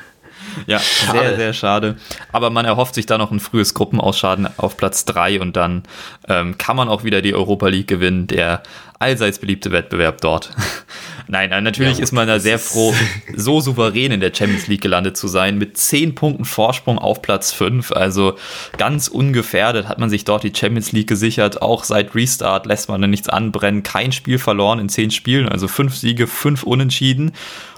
[0.66, 1.18] ja, schade.
[1.18, 1.96] sehr, sehr schade.
[2.32, 5.82] Aber man erhofft sich da noch ein frühes Gruppenausscheiden auf Platz 3 und dann
[6.28, 8.62] ähm, kann man auch wieder die Europa League gewinnen, der
[8.98, 10.50] allseits beliebte Wettbewerb dort.
[11.28, 12.94] Nein, natürlich ja, ist man da sehr froh,
[13.36, 17.52] so souverän in der Champions League gelandet zu sein, mit 10 Punkten Vorsprung auf Platz
[17.52, 17.92] 5.
[17.92, 18.36] Also
[18.78, 21.62] ganz ungefährdet hat man sich dort die Champions League gesichert.
[21.62, 23.82] Auch seit Restart lässt man da nichts anbrennen.
[23.82, 27.32] Kein Spiel verloren in 10 Spielen, also 5 Siege, 5 Unentschieden.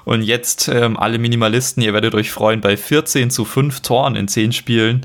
[0.08, 4.26] Und jetzt ähm, alle Minimalisten, ihr werdet euch freuen, bei 14 zu 5 Toren in
[4.26, 5.04] 10 Spielen.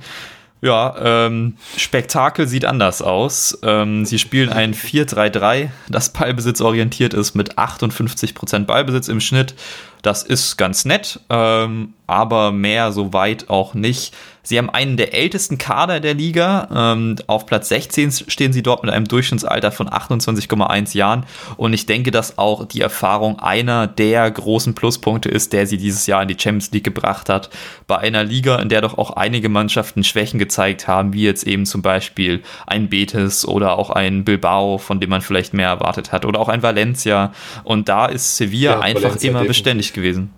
[0.62, 3.60] Ja, ähm, Spektakel sieht anders aus.
[3.64, 9.56] Ähm, sie spielen ein 4-3-3, das ballbesitzorientiert ist mit 58% Ballbesitz im Schnitt.
[10.04, 14.14] Das ist ganz nett, ähm, aber mehr soweit auch nicht.
[14.46, 16.68] Sie haben einen der ältesten Kader der Liga.
[16.94, 21.26] Ähm, auf Platz 16 stehen sie dort mit einem Durchschnittsalter von 28,1 Jahren.
[21.56, 26.06] Und ich denke, dass auch die Erfahrung einer der großen Pluspunkte ist, der sie dieses
[26.06, 27.50] Jahr in die Champions League gebracht hat.
[27.88, 31.66] Bei einer Liga, in der doch auch einige Mannschaften Schwächen gezeigt haben, wie jetzt eben
[31.66, 36.26] zum Beispiel ein Betis oder auch ein Bilbao, von dem man vielleicht mehr erwartet hat,
[36.26, 37.32] oder auch ein Valencia.
[37.64, 40.34] Und da ist Sevilla ja, einfach Valencia immer beständig gewesen.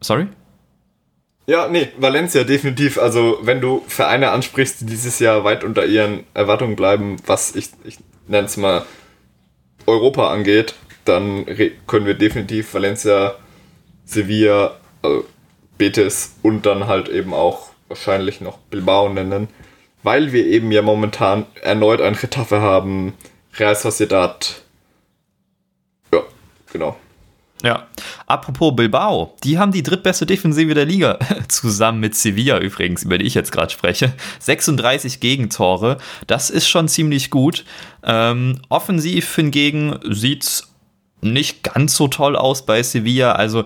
[0.00, 0.28] Sorry?
[1.46, 2.98] Ja, nee, Valencia definitiv.
[2.98, 7.70] Also, wenn du Vereine ansprichst, die dieses Jahr weit unter ihren Erwartungen bleiben, was ich,
[7.84, 8.86] ich nenne es mal
[9.86, 11.44] Europa angeht, dann
[11.86, 13.36] können wir definitiv Valencia,
[14.06, 15.26] Sevilla, also
[15.76, 19.48] Betis und dann halt eben auch wahrscheinlich noch Bilbao nennen,
[20.02, 23.12] weil wir eben ja momentan erneut ein Retafe haben,
[23.58, 24.62] Real Sociedad.
[26.12, 26.22] Ja,
[26.72, 26.96] genau.
[27.64, 27.86] Ja,
[28.26, 33.24] apropos Bilbao, die haben die drittbeste Defensive der Liga, zusammen mit Sevilla übrigens, über die
[33.24, 34.12] ich jetzt gerade spreche.
[34.40, 35.96] 36 Gegentore,
[36.26, 37.64] das ist schon ziemlich gut.
[38.02, 40.74] Ähm, offensiv hingegen sieht's
[41.22, 43.32] nicht ganz so toll aus bei Sevilla.
[43.32, 43.64] Also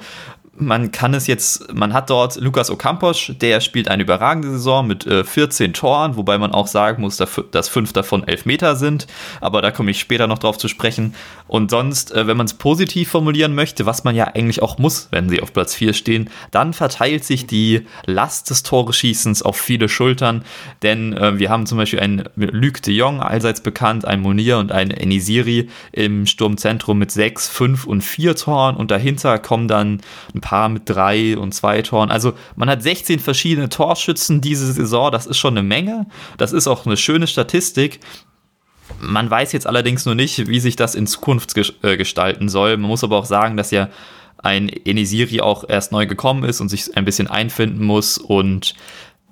[0.61, 5.07] man kann es jetzt, man hat dort Lukas Ocampos, der spielt eine überragende Saison mit
[5.07, 9.07] äh, 14 Toren, wobei man auch sagen muss, dass fünf davon elf Meter sind,
[9.40, 11.14] aber da komme ich später noch drauf zu sprechen.
[11.47, 15.09] Und sonst, äh, wenn man es positiv formulieren möchte, was man ja eigentlich auch muss,
[15.11, 19.88] wenn sie auf Platz 4 stehen, dann verteilt sich die Last des Tore-Schießens auf viele
[19.88, 20.44] Schultern,
[20.83, 24.73] denn äh, wir haben zum Beispiel einen Luc de Jong, allseits bekannt, ein Monier und
[24.73, 30.01] ein Enisiri im Sturmzentrum mit sechs, fünf und vier Toren und dahinter kommen dann
[30.35, 32.11] ein paar paar mit drei und zwei Toren.
[32.11, 35.12] Also man hat 16 verschiedene Torschützen diese Saison.
[35.12, 36.06] Das ist schon eine Menge.
[36.38, 38.00] Das ist auch eine schöne Statistik.
[38.98, 42.78] Man weiß jetzt allerdings nur nicht, wie sich das in Zukunft äh, gestalten soll.
[42.78, 43.90] Man muss aber auch sagen, dass ja
[44.38, 48.16] ein Enisiri auch erst neu gekommen ist und sich ein bisschen einfinden muss.
[48.16, 48.74] Und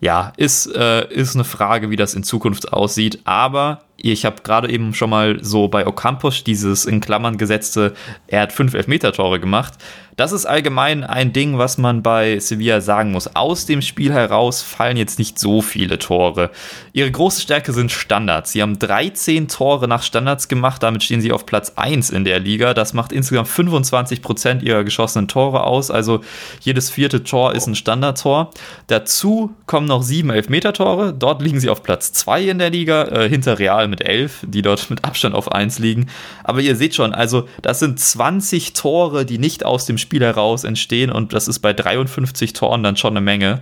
[0.02, 3.20] ja, ist, äh, ist eine Frage, wie das in Zukunft aussieht.
[3.24, 7.94] Aber ich habe gerade eben schon mal so bei Ocampos dieses in Klammern gesetzte,
[8.26, 9.74] er hat fünf Elfmeter-Tore gemacht.
[10.16, 13.36] Das ist allgemein ein Ding, was man bei Sevilla sagen muss.
[13.36, 16.50] Aus dem Spiel heraus fallen jetzt nicht so viele Tore.
[16.94, 18.52] Ihre große Stärke sind Standards.
[18.52, 22.40] Sie haben 13 Tore nach Standards gemacht, damit stehen sie auf Platz 1 in der
[22.40, 22.72] Liga.
[22.72, 25.90] Das macht insgesamt 25 Prozent ihrer geschossenen Tore aus.
[25.90, 26.22] Also
[26.60, 28.52] jedes vierte Tor ist ein Standardtor.
[28.86, 31.12] Dazu kommen noch sieben Elfmeter-Tore.
[31.12, 34.62] Dort liegen sie auf Platz 2 in der Liga, äh, hinter Real mit 11, die
[34.62, 36.06] dort mit Abstand auf 1 liegen.
[36.42, 40.24] Aber ihr seht schon, also das sind 20 Tore, die nicht aus dem Spiel Spiel
[40.24, 43.60] heraus entstehen und das ist bei 53 Toren dann schon eine Menge.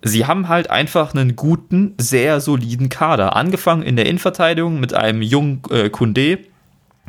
[0.00, 3.36] Sie haben halt einfach einen guten, sehr soliden Kader.
[3.36, 6.38] Angefangen in der Innenverteidigung mit einem jungen äh, Kunde,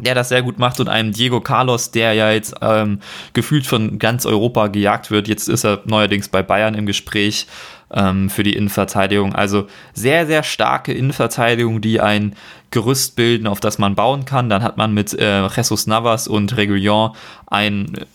[0.02, 3.00] der das sehr gut macht und einem Diego Carlos, der ja jetzt ähm,
[3.34, 5.28] gefühlt von ganz Europa gejagt wird.
[5.28, 7.48] Jetzt ist er neuerdings bei Bayern im Gespräch
[7.94, 9.34] ähm, für die Innenverteidigung.
[9.34, 12.36] Also sehr, sehr starke Innenverteidigung, die ein
[12.72, 14.50] Gerüst bilden, auf das man bauen kann.
[14.50, 17.12] Dann hat man mit äh, Jesus Navas und Regulion
[17.48, 18.06] ein eine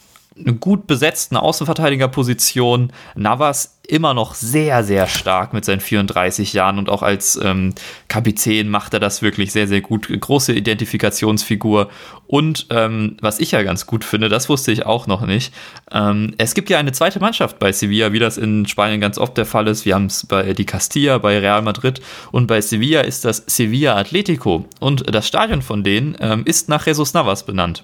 [0.60, 2.92] gut besetzten Außenverteidigerposition.
[3.14, 7.74] Navas immer noch sehr, sehr stark mit seinen 34 Jahren und auch als ähm,
[8.08, 10.08] Kapitän macht er das wirklich sehr, sehr gut.
[10.08, 11.90] Große Identifikationsfigur.
[12.28, 15.52] Und ähm, was ich ja ganz gut finde, das wusste ich auch noch nicht.
[15.90, 19.36] Ähm, es gibt ja eine zweite Mannschaft bei Sevilla, wie das in Spanien ganz oft
[19.36, 19.84] der Fall ist.
[19.84, 23.96] Wir haben es bei die Castilla, bei Real Madrid und bei Sevilla ist das Sevilla
[23.96, 24.66] Atletico.
[24.78, 27.82] Und das Stadion von denen ähm, ist nach Jesus Navas benannt.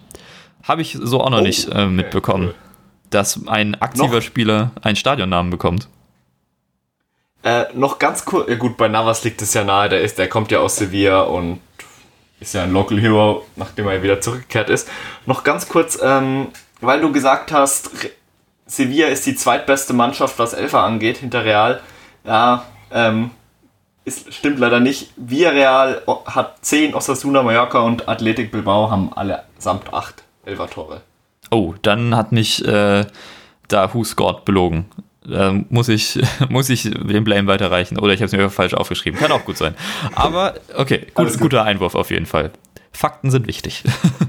[0.62, 3.08] Habe ich so auch noch oh, nicht äh, mitbekommen, okay, cool.
[3.10, 4.22] dass ein aktiver noch?
[4.22, 5.88] Spieler einen Stadionnamen bekommt.
[7.42, 10.28] Äh, noch ganz kurz, ja gut, bei Navas liegt es ja nahe, der, ist, der
[10.28, 11.60] kommt ja aus Sevilla und
[12.40, 14.88] ist ja ein Local Hero, nachdem er wieder zurückgekehrt ist.
[15.26, 16.48] Noch ganz kurz, ähm,
[16.80, 17.90] weil du gesagt hast,
[18.66, 21.80] Sevilla ist die zweitbeste Mannschaft, was Elfer angeht, hinter Real.
[22.24, 23.30] Ja, ähm,
[24.04, 25.12] ist, stimmt leider nicht.
[25.16, 30.22] Villarreal hat 10, Osasuna, Mallorca und Athletic Bilbao haben alle samt 8.
[30.46, 31.02] Elfer-Tore.
[31.50, 33.04] Oh, dann hat mich äh,
[33.68, 34.86] da Who Scored belogen.
[35.24, 37.98] Da muss ich, muss ich den Blame weiterreichen.
[37.98, 39.18] Oder ich habe es mir falsch aufgeschrieben.
[39.18, 39.74] Kann auch gut sein.
[40.14, 42.52] Aber okay, gut, guter Einwurf auf jeden Fall.
[42.96, 43.84] Fakten sind wichtig.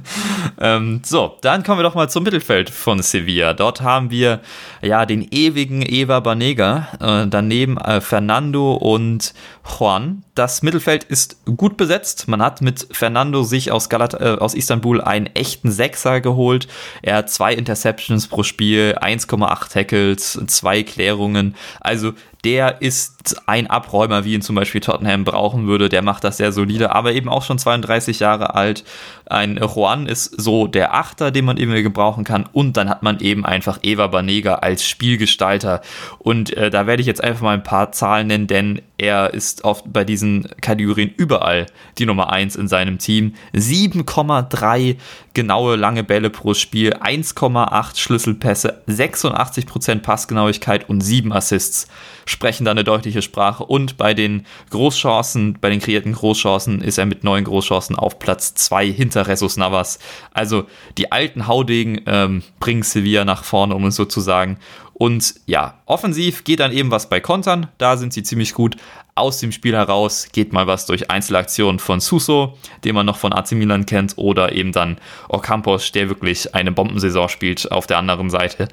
[0.59, 3.53] ähm, so, dann kommen wir doch mal zum Mittelfeld von Sevilla.
[3.53, 4.41] Dort haben wir
[4.81, 9.33] ja den ewigen Eva Banega, äh, daneben äh, Fernando und
[9.65, 10.23] Juan.
[10.35, 12.27] Das Mittelfeld ist gut besetzt.
[12.27, 16.67] Man hat mit Fernando sich aus, Galat äh, aus Istanbul einen echten Sechser geholt.
[17.01, 21.55] Er hat zwei Interceptions pro Spiel, 1,8 Tackles, zwei Klärungen.
[21.79, 25.89] Also der ist ein Abräumer, wie ihn zum Beispiel Tottenham brauchen würde.
[25.89, 28.83] Der macht das sehr solide, aber eben auch schon 32 Jahre alt.
[29.25, 32.45] Ein Juan ist so der Achter, den man eben gebrauchen kann.
[32.51, 35.81] Und dann hat man eben einfach Eva Banega als Spielgestalter.
[36.19, 39.63] Und äh, da werde ich jetzt einfach mal ein paar Zahlen nennen, denn er ist
[39.63, 41.67] oft bei diesen Kategorien überall
[41.99, 43.33] die Nummer 1 in seinem Team.
[43.53, 44.97] 7,3
[45.33, 51.87] genaue lange Bälle pro Spiel, 1,8 Schlüsselpässe, 86% Passgenauigkeit und 7 Assists
[52.25, 53.63] sprechen da eine deutliche Sprache.
[53.63, 58.55] Und bei den Großchancen, bei den kreierten Großchancen ist er mit neun Großchancen auf Platz
[58.55, 59.99] 2 hinter Resus Navas.
[60.33, 60.65] Also
[60.97, 64.57] die alten Haudegen ähm, bringen Sevilla nach vorne, um es so zu sagen.
[64.99, 68.77] Und ja, offensiv geht dann eben was bei Kontern, da sind sie ziemlich gut.
[69.13, 73.31] Aus dem Spiel heraus geht mal was durch Einzelaktionen von Suso, den man noch von
[73.31, 74.97] AC Milan kennt, oder eben dann
[75.29, 78.67] Ocampos, der wirklich eine Bombensaison spielt auf der anderen Seite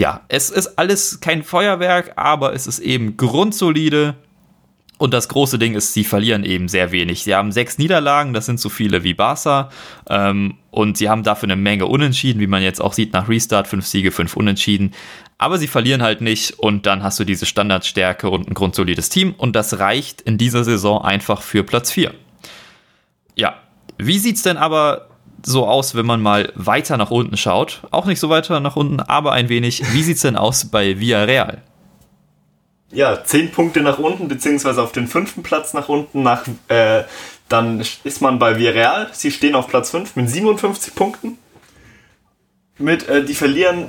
[0.00, 4.14] ja, es ist alles kein Feuerwerk, aber es ist eben grundsolide.
[4.96, 7.22] Und das große Ding ist, sie verlieren eben sehr wenig.
[7.22, 9.68] Sie haben sechs Niederlagen, das sind so viele wie Barca.
[10.08, 13.68] Ähm, und sie haben dafür eine Menge Unentschieden, wie man jetzt auch sieht nach Restart.
[13.68, 14.92] Fünf Siege, fünf Unentschieden.
[15.40, 19.34] Aber sie verlieren halt nicht und dann hast du diese Standardstärke und ein grundsolides Team.
[19.38, 22.12] Und das reicht in dieser Saison einfach für Platz 4.
[23.36, 23.54] Ja,
[23.96, 25.08] wie sieht es denn aber
[25.42, 27.80] so aus, wenn man mal weiter nach unten schaut.
[27.90, 29.82] Auch nicht so weiter nach unten, aber ein wenig.
[29.94, 31.62] Wie sieht es denn aus bei Villarreal?
[32.90, 36.22] Ja, zehn Punkte nach unten, beziehungsweise auf den fünften Platz nach unten.
[36.22, 37.04] Nach, äh,
[37.48, 39.08] dann ist man bei Villarreal.
[39.12, 41.38] Sie stehen auf Platz 5 mit 57 Punkten.
[42.76, 43.88] Mit, äh, die verlieren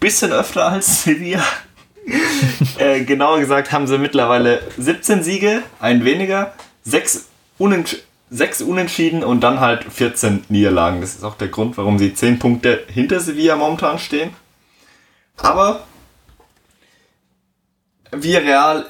[0.00, 1.44] bisschen öfter als Sevilla.
[2.78, 6.52] äh, genauer gesagt haben sie mittlerweile 17 Siege, ein weniger,
[6.84, 7.28] 6
[7.58, 8.02] Unentschieden
[8.32, 11.00] sechs Unentschieden und dann halt 14 Niederlagen.
[11.02, 14.30] Das ist auch der Grund, warum sie 10 Punkte hinter Sevilla momentan stehen.
[15.36, 15.84] Aber
[18.10, 18.86] Villarreal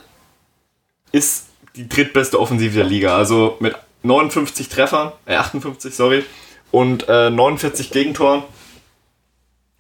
[1.11, 3.17] ist die drittbeste Offensive der Liga.
[3.17, 6.25] Also mit 59 Treffern, äh 58, sorry,
[6.71, 8.45] und äh, 49 Gegentoren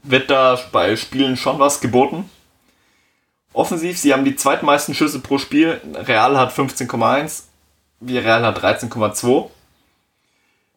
[0.02, 2.30] wird da bei Spielen schon was geboten.
[3.52, 5.80] Offensiv, sie haben die zweitmeisten Schüsse pro Spiel.
[5.94, 7.42] Real hat 15,1
[8.02, 9.48] Villarreal hat 13,2.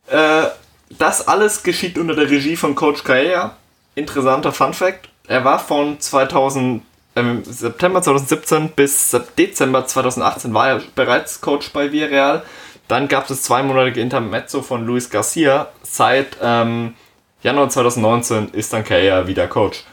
[0.07, 0.49] Äh,
[0.97, 3.57] das alles geschieht unter der Regie von Coach Caella.
[3.95, 5.09] Interessanter Fun Fact.
[5.27, 6.83] Er war von 2000,
[7.15, 12.43] äh, September 2017 bis Dezember 2018 war er bereits Coach bei Villarreal.
[12.87, 15.69] Dann gab es zweimonatige Intermezzo von Luis Garcia.
[15.81, 16.93] Seit ähm,
[17.45, 19.83] Januar 2019 ist dann Caella wieder Coach.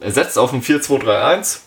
[0.00, 1.60] Er setzt auf ein 4-2-3-1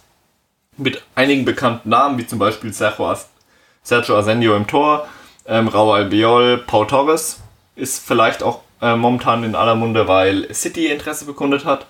[0.75, 5.07] mit einigen bekannten Namen, wie zum Beispiel Sergio Asenio im Tor,
[5.45, 7.41] ähm, Raul Albiol, Paul Torres
[7.75, 11.85] ist vielleicht auch äh, momentan in aller Munde, weil City Interesse bekundet hat.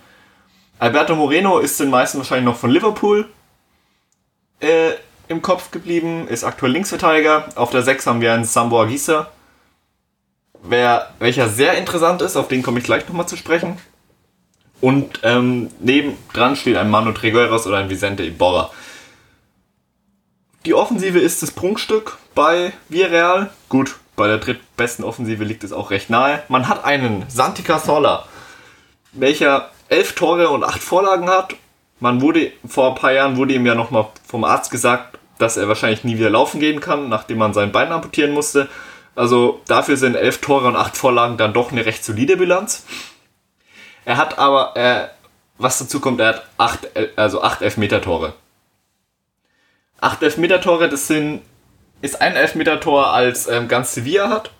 [0.78, 3.30] Alberto Moreno ist den meisten wahrscheinlich noch von Liverpool
[4.60, 4.96] äh,
[5.30, 7.46] im Kopf geblieben, ist aktuell Linksverteidiger.
[7.56, 9.32] Auf der 6 haben wir einen Sambo Aguisa,
[10.68, 13.78] wer, welcher sehr interessant ist, auf den komme ich gleich nochmal zu sprechen.
[14.82, 18.72] Und ähm, nebendran steht ein Manu Trigueros oder ein Vicente Iborra.
[20.66, 23.52] Die Offensive ist das Prunkstück bei Villarreal.
[23.70, 26.44] Gut, bei der drittbesten Offensive liegt es auch recht nahe.
[26.50, 28.26] Man hat einen Santi Cazorla,
[29.14, 31.56] welcher elf Tore und acht Vorlagen hat.
[32.00, 35.68] Man wurde vor ein paar Jahren wurde ihm ja nochmal vom Arzt gesagt, dass er
[35.68, 38.68] wahrscheinlich nie wieder laufen gehen kann, nachdem man sein Bein amputieren musste.
[39.16, 42.86] Also dafür sind elf Tore und acht Vorlagen dann doch eine recht solide Bilanz.
[44.04, 45.08] Er hat aber, äh,
[45.58, 48.34] was dazu kommt, er hat acht, also acht Elfmeter-Tore.
[50.02, 51.42] Acht Elfmeter-Tore, das sind,
[52.02, 54.52] ist ein Elfmeter-Tor als ähm, ganz Sevilla hat.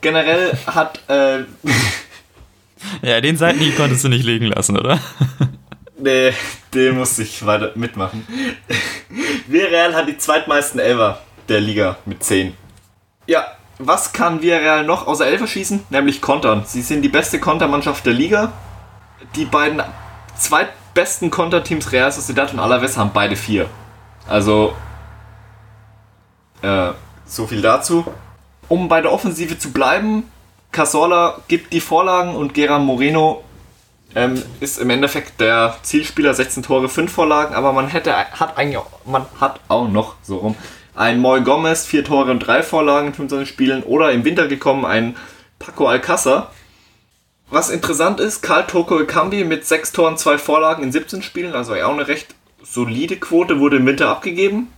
[0.00, 1.44] Generell hat, äh,
[3.02, 5.00] Ja, den Seitenhieb konntest du nicht liegen lassen, oder?
[6.02, 6.32] Nee,
[6.72, 8.26] den musste ich weiter mitmachen.
[9.48, 11.20] Villarreal hat die zweitmeisten Elfer
[11.50, 12.56] der Liga mit 10.
[13.30, 13.46] Ja,
[13.78, 15.84] was kann Villarreal noch außer Elfer schießen?
[15.90, 16.64] Nämlich kontern.
[16.66, 18.50] Sie sind die beste Kontermannschaft der Liga.
[19.36, 19.80] Die beiden
[20.36, 23.66] zweitbesten Konterteams Real Sociedad und Alaves haben beide vier.
[24.28, 24.74] Also,
[26.62, 26.90] äh,
[27.24, 28.04] so viel dazu.
[28.66, 30.24] Um bei der Offensive zu bleiben,
[30.72, 33.44] Casola gibt die Vorlagen und Geran Moreno
[34.16, 38.78] ähm, ist im Endeffekt der Zielspieler, 16 Tore, 5 Vorlagen, aber man hätte, hat eigentlich
[38.78, 40.56] auch, man hat auch noch so rum
[41.00, 44.84] ein Moy Gomez, 4 Tore und 3 Vorlagen in 25 Spielen oder im Winter gekommen
[44.84, 45.16] ein
[45.58, 46.50] Paco Alcázar.
[47.48, 51.74] Was interessant ist, Karl Toko Ekambi mit 6 Toren, 2 Vorlagen in 17 Spielen, also
[51.74, 54.70] auch eine recht solide Quote, wurde im Winter abgegeben,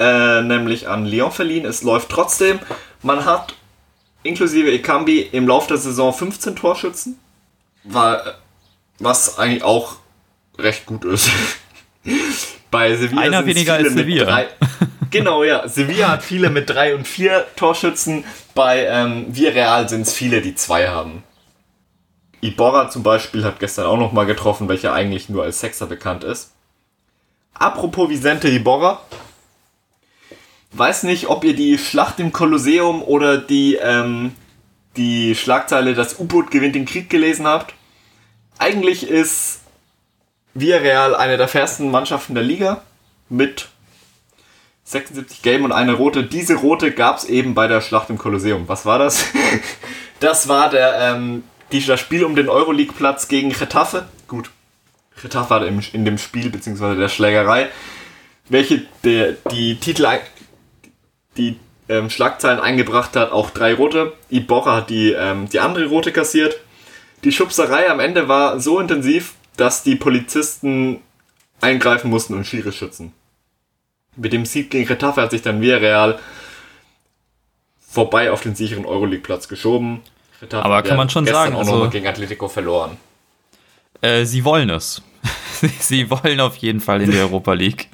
[0.00, 1.64] äh, nämlich an Lyon verliehen.
[1.64, 2.58] Es läuft trotzdem.
[3.02, 3.54] Man hat
[4.24, 7.18] inklusive Ekambi im Laufe der Saison 15 Torschützen,
[7.84, 8.34] war,
[8.98, 9.96] was eigentlich auch
[10.58, 11.30] recht gut ist.
[12.70, 14.24] Bei Sevilla Einer weniger als Sevilla.
[14.24, 14.48] drei-
[15.10, 15.66] Genau, ja.
[15.68, 18.24] Sevilla hat viele mit 3 und 4 Torschützen.
[18.54, 21.22] Bei ähm, Villarreal sind es viele, die 2 haben.
[22.40, 26.52] Iborra zum Beispiel hat gestern auch nochmal getroffen, welcher eigentlich nur als Sechser bekannt ist.
[27.54, 29.00] Apropos Vicente Iborra.
[30.72, 34.32] Weiß nicht, ob ihr die Schlacht im Kolosseum oder die, ähm,
[34.96, 37.74] die Schlagzeile Das U-Boot gewinnt den Krieg gelesen habt.
[38.58, 39.60] Eigentlich ist
[40.54, 42.82] Villarreal eine der fairsten Mannschaften der Liga
[43.28, 43.68] mit
[44.88, 46.24] 76 Gelben und eine rote.
[46.24, 48.68] Diese rote gab es eben bei der Schlacht im Kolosseum.
[48.68, 49.24] Was war das?
[50.20, 54.08] Das war der, ähm, die, das Spiel um den Euroleague-Platz gegen Getafe.
[54.26, 54.50] Gut,
[55.22, 57.68] Getafe hat im, in dem Spiel, beziehungsweise der Schlägerei,
[58.48, 60.08] welche der, die Titel,
[61.36, 61.56] die
[61.88, 64.12] ähm, Schlagzeilen eingebracht hat, auch drei rote.
[64.28, 66.58] Iborra hat die, ähm, die andere rote kassiert.
[67.22, 71.00] Die Schubserei am Ende war so intensiv, dass die Polizisten
[71.60, 73.12] eingreifen mussten und Schiri schützen.
[74.16, 76.18] Mit dem Sieg gegen Retafe hat sich dann Villarreal
[77.88, 80.02] vorbei auf den sicheren Euroleague-Platz geschoben.
[80.42, 82.96] Retafe Aber kann man schon sagen, auch also- gegen Atletico verloren.
[84.00, 85.02] Äh, sie wollen es.
[85.80, 87.88] sie wollen auf jeden Fall in die Europa League.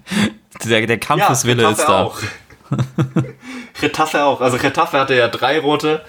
[0.65, 2.03] Der, der Kampfeswille ist da.
[2.05, 2.19] auch.
[3.83, 4.41] Retafe auch.
[4.41, 6.03] Also Retafe hatte ja drei rote.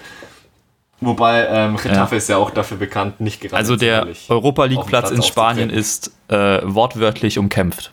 [1.00, 2.18] Wobei ähm, Retafe Ja.
[2.18, 6.10] ist ja auch dafür bekannt, nicht gerade Also der Europa League Platz in Spanien ist
[6.28, 7.92] äh, wortwörtlich umkämpft.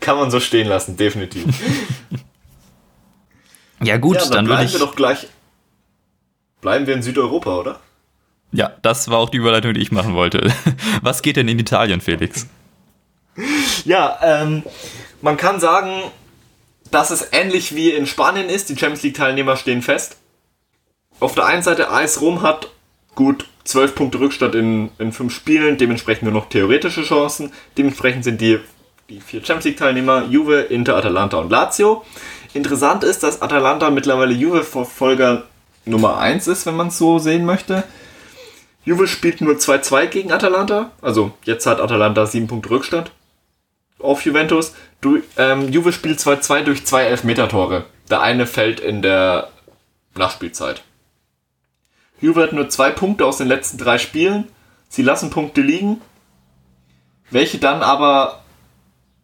[0.00, 1.44] Kann man so stehen lassen, definitiv.
[3.82, 4.72] Ja gut, ja, dann, dann, bleiben ich.
[4.72, 5.26] wir doch gleich.
[6.60, 7.80] Bleiben wir in Südeuropa, oder?
[8.52, 10.52] Ja, das war auch die Überleitung, die ich machen wollte.
[11.02, 12.46] Was geht denn in Italien, Felix?
[13.84, 14.64] Ja, ähm,
[15.22, 16.02] man kann sagen,
[16.90, 18.68] dass es ähnlich wie in Spanien ist.
[18.68, 20.16] Die Champions League-Teilnehmer stehen fest.
[21.20, 22.70] Auf der einen Seite AS Rom hat
[23.14, 27.52] gut 12 Punkte Rückstand in, in 5 Spielen, dementsprechend nur noch theoretische Chancen.
[27.78, 28.58] Dementsprechend sind die,
[29.10, 32.04] die vier Champions League-Teilnehmer Juve, Inter, Atalanta und Lazio.
[32.54, 35.42] Interessant ist, dass Atalanta mittlerweile Juve-Verfolger
[35.84, 37.82] Nummer 1 ist, wenn man es so sehen möchte.
[38.84, 40.92] Juve spielt nur 2-2 gegen Atalanta.
[41.02, 43.10] Also jetzt hat Atalanta 7 Punkte Rückstand
[43.98, 44.74] auf Juventus.
[45.00, 47.86] Du, ähm, Juve spielt 2-2 durch zwei Elfmeter-Tore.
[48.10, 49.48] Der eine fällt in der
[50.14, 50.82] Nachspielzeit.
[52.20, 54.48] Juve hat nur zwei Punkte aus den letzten drei Spielen.
[54.88, 56.00] Sie lassen Punkte liegen,
[57.30, 58.40] welche dann aber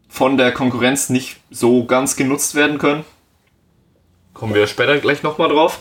[0.09, 3.05] von der Konkurrenz nicht so ganz genutzt werden können.
[4.35, 5.81] Kommen wir später gleich nochmal drauf.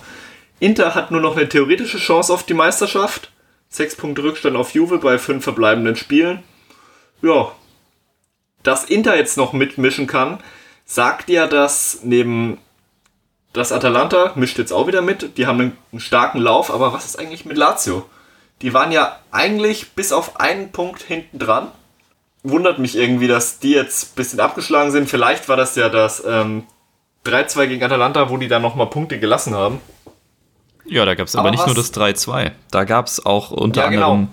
[0.59, 3.31] Inter hat nur noch eine theoretische Chance auf die Meisterschaft.
[3.69, 6.43] Sechs Punkte Rückstand auf Juve bei fünf verbleibenden Spielen.
[7.21, 7.51] Ja,
[8.63, 10.39] dass Inter jetzt noch mitmischen kann,
[10.85, 12.57] sagt ja, dass neben
[13.53, 15.37] das Atalanta mischt jetzt auch wieder mit.
[15.37, 15.59] Die haben
[15.91, 18.09] einen starken Lauf, aber was ist eigentlich mit Lazio?
[18.61, 21.71] Die waren ja eigentlich bis auf einen Punkt hinten dran.
[22.47, 25.09] Wundert mich irgendwie, dass die jetzt ein bisschen abgeschlagen sind.
[25.09, 26.63] Vielleicht war das ja das ähm,
[27.25, 29.81] 3-2 gegen Atalanta, wo die dann nochmal Punkte gelassen haben.
[30.85, 32.51] Ja, da gab es aber, aber, nicht nur das 3-2.
[32.69, 34.11] Da gab es auch unter ja, genau.
[34.13, 34.29] anderem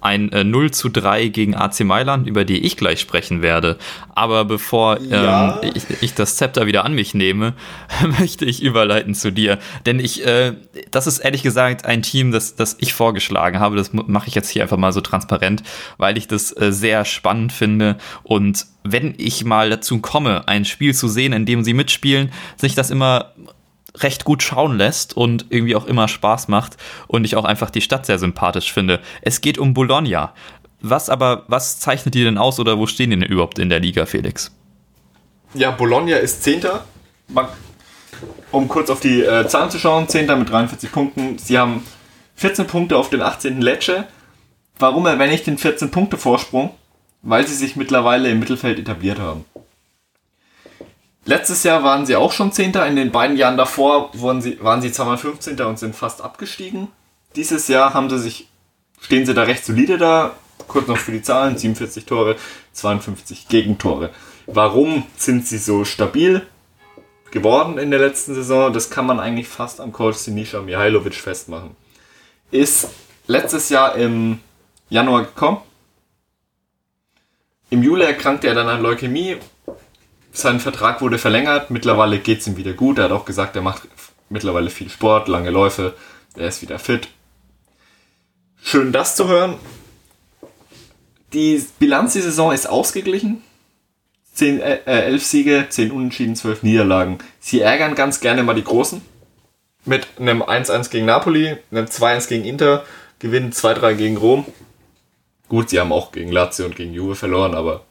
[0.00, 3.78] ein äh, 0 zu 3 gegen AC Mailand, über die ich gleich sprechen werde.
[4.14, 5.60] Aber bevor ja.
[5.62, 7.54] ähm, ich, ich, das Zepter wieder an mich nehme,
[8.18, 9.58] möchte ich überleiten zu dir.
[9.86, 10.54] Denn ich, äh,
[10.90, 13.76] das ist ehrlich gesagt ein Team, das, das ich vorgeschlagen habe.
[13.76, 15.62] Das mache ich jetzt hier einfach mal so transparent,
[15.98, 17.96] weil ich das äh, sehr spannend finde.
[18.22, 22.74] Und wenn ich mal dazu komme, ein Spiel zu sehen, in dem sie mitspielen, sich
[22.74, 23.32] das immer
[23.96, 26.76] recht gut schauen lässt und irgendwie auch immer Spaß macht
[27.06, 29.00] und ich auch einfach die Stadt sehr sympathisch finde.
[29.22, 30.32] Es geht um Bologna.
[30.80, 33.80] Was aber, was zeichnet die denn aus oder wo stehen die denn überhaupt in der
[33.80, 34.50] Liga, Felix?
[35.54, 36.84] Ja, Bologna ist Zehnter.
[38.50, 41.38] Um kurz auf die äh, Zahlen zu schauen, Zehnter mit 43 Punkten.
[41.38, 41.84] Sie haben
[42.36, 43.60] 14 Punkte auf den 18.
[43.60, 44.04] Lecce.
[44.78, 46.70] Warum erwähne ich den 14 Punkte Vorsprung?
[47.22, 49.44] Weil sie sich mittlerweile im Mittelfeld etabliert haben.
[51.24, 52.86] Letztes Jahr waren sie auch schon Zehnter.
[52.86, 55.60] In den beiden Jahren davor waren sie, waren sie zweimal 15.
[55.60, 56.88] und sind fast abgestiegen.
[57.36, 58.48] Dieses Jahr haben sie sich,
[59.00, 60.34] stehen sie da recht solide da.
[60.66, 62.36] Kurz noch für die Zahlen: 47 Tore,
[62.72, 64.10] 52 Gegentore.
[64.46, 66.46] Warum sind sie so stabil
[67.30, 68.72] geworden in der letzten Saison?
[68.72, 71.76] Das kann man eigentlich fast am Coach Sinisha Mihailovic festmachen.
[72.50, 72.88] Ist
[73.26, 74.40] letztes Jahr im
[74.88, 75.58] Januar gekommen.
[77.70, 79.36] Im Juli erkrankte er dann an Leukämie
[80.32, 81.70] sein Vertrag wurde verlängert.
[81.70, 82.98] Mittlerweile geht es ihm wieder gut.
[82.98, 83.82] Er hat auch gesagt, er macht
[84.28, 85.94] mittlerweile viel Sport, lange Läufe.
[86.36, 87.08] Er ist wieder fit.
[88.62, 89.54] Schön das zu hören.
[91.32, 93.42] Die Bilanz der Saison ist ausgeglichen.
[94.32, 97.18] Zehn, äh, äh elf Siege, 10 Unentschieden, 12 Niederlagen.
[97.40, 99.00] Sie ärgern ganz gerne mal die Großen.
[99.84, 102.84] Mit einem 1-1 gegen Napoli, einem 2-1 gegen Inter,
[103.18, 104.44] gewinnen 2-3 gegen Rom.
[105.48, 107.84] Gut, sie haben auch gegen Lazio und gegen Juve verloren, aber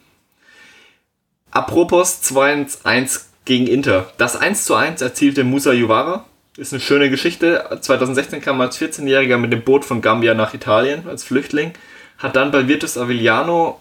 [1.52, 4.12] Apropos 2-1 gegen Inter.
[4.18, 6.26] Das 1 1 erzielte Musa Juvara.
[6.58, 7.80] Ist eine schöne Geschichte.
[7.82, 11.74] 2016 kam er als 14-Jähriger mit dem Boot von Gambia nach Italien als Flüchtling.
[12.18, 13.80] Hat dann bei Virtus Avigliano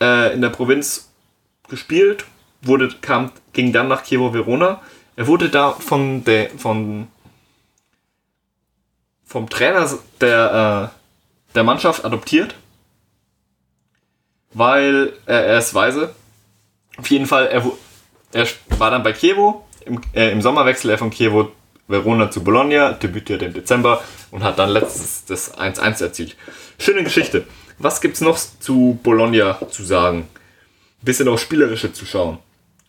[0.00, 1.12] äh, in der Provinz
[1.68, 2.24] gespielt.
[2.62, 4.80] Wurde, kam, ging dann nach Chievo Verona.
[5.14, 7.06] Er wurde da von der, von,
[9.24, 9.88] vom Trainer
[10.20, 12.54] der, äh, der Mannschaft adoptiert.
[14.52, 16.14] Weil er, er ist weise
[16.96, 17.64] auf jeden Fall, er,
[18.32, 18.46] er
[18.78, 21.52] war dann bei Chievo, im, äh, im Sommerwechsel er von Chievo
[21.88, 26.36] Verona zu Bologna, debütiert im Dezember und hat dann letztes das 1-1 erzielt.
[26.78, 27.46] Schöne Geschichte.
[27.78, 30.28] Was gibt's noch zu Bologna zu sagen?
[31.02, 32.38] Bisschen auch spielerische zu schauen.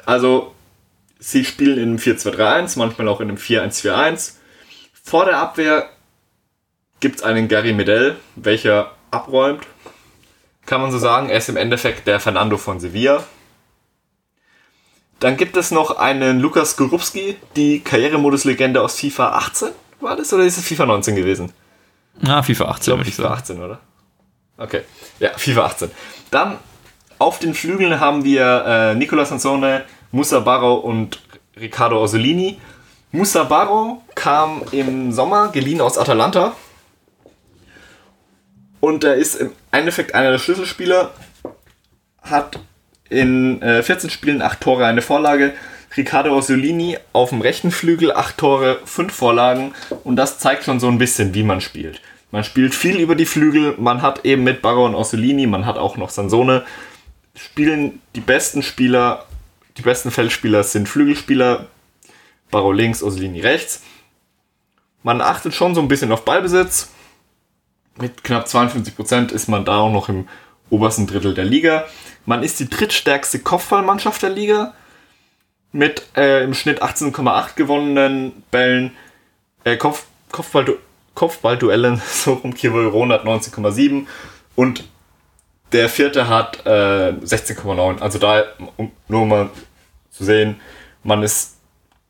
[0.06, 0.56] Also,
[1.20, 4.34] sie spielen in einem 4-2-3-1, manchmal auch in einem 4-1-4-1.
[5.04, 5.90] Vor der Abwehr
[7.00, 9.64] gibt's einen Gary Medell, welcher abräumt.
[10.66, 13.24] Kann man so sagen, er ist im Endeffekt der Fernando von Sevilla,
[15.20, 19.70] dann gibt es noch einen Lukas Gorubski, die Karrieremodus-Legende aus FIFA 18.
[20.00, 21.52] War das oder ist es FIFA 19 gewesen?
[22.26, 22.80] Ah, FIFA 18.
[22.80, 23.80] Ich glaube, FIFA 18, oder?
[24.58, 24.82] Okay.
[25.20, 25.92] Ja, FIFA 18.
[26.32, 26.58] Dann
[27.20, 31.20] auf den Flügeln haben wir äh, Nicola Sansone, Musa Barro und
[31.60, 32.60] Riccardo Orsolini.
[33.12, 36.56] Musa Barro kam im Sommer geliehen aus Atalanta.
[38.80, 41.12] Und er ist im Endeffekt einer der Schlüsselspieler.
[42.22, 42.60] Hat
[43.10, 45.54] in äh, 14 Spielen 8 Tore, eine Vorlage.
[45.96, 50.88] Riccardo Orsolini auf dem rechten Flügel 8 Tore, 5 Vorlagen und das zeigt schon so
[50.88, 52.02] ein bisschen, wie man spielt.
[52.32, 55.78] Man spielt viel über die Flügel, man hat eben mit Barrow und Orsolini, man hat
[55.78, 56.66] auch noch Sansone,
[57.36, 59.26] spielen die besten Spieler,
[59.78, 61.68] die besten Feldspieler sind Flügelspieler,
[62.52, 63.82] Barrow links, Orsolini rechts.
[65.04, 66.90] Man achtet schon so ein bisschen auf Ballbesitz.
[67.98, 70.28] Mit knapp 52% ist man da auch noch im
[70.70, 71.86] obersten Drittel der Liga.
[72.28, 74.74] Man ist die drittstärkste Kopfballmannschaft der Liga
[75.72, 78.92] mit äh, im Schnitt 18,8 gewonnenen Bällen.
[79.64, 80.78] Äh, Kopf, Kopfball,
[81.16, 84.08] Kopfballduellen, so rum Kivoron hat 19,7
[84.56, 84.84] und
[85.72, 88.02] der vierte hat äh, 16,9.
[88.02, 88.44] Also da,
[88.76, 89.50] um nur mal
[90.12, 90.60] zu sehen,
[91.04, 91.56] man ist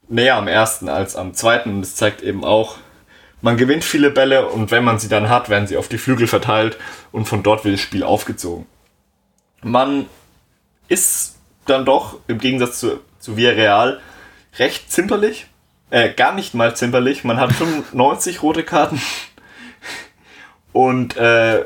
[0.10, 2.78] näher am ersten als am zweiten und es zeigt eben auch,
[3.42, 6.26] man gewinnt viele Bälle und wenn man sie dann hat, werden sie auf die Flügel
[6.26, 6.80] verteilt
[7.12, 8.66] und von dort wird das Spiel aufgezogen.
[9.64, 10.08] Man
[10.88, 14.02] ist dann doch im Gegensatz zu, zu Villarreal
[14.58, 15.48] recht zimperlich.
[15.90, 17.24] Äh, gar nicht mal zimperlich.
[17.24, 19.02] Man hat 95 rote Karten.
[20.74, 21.66] Und äh,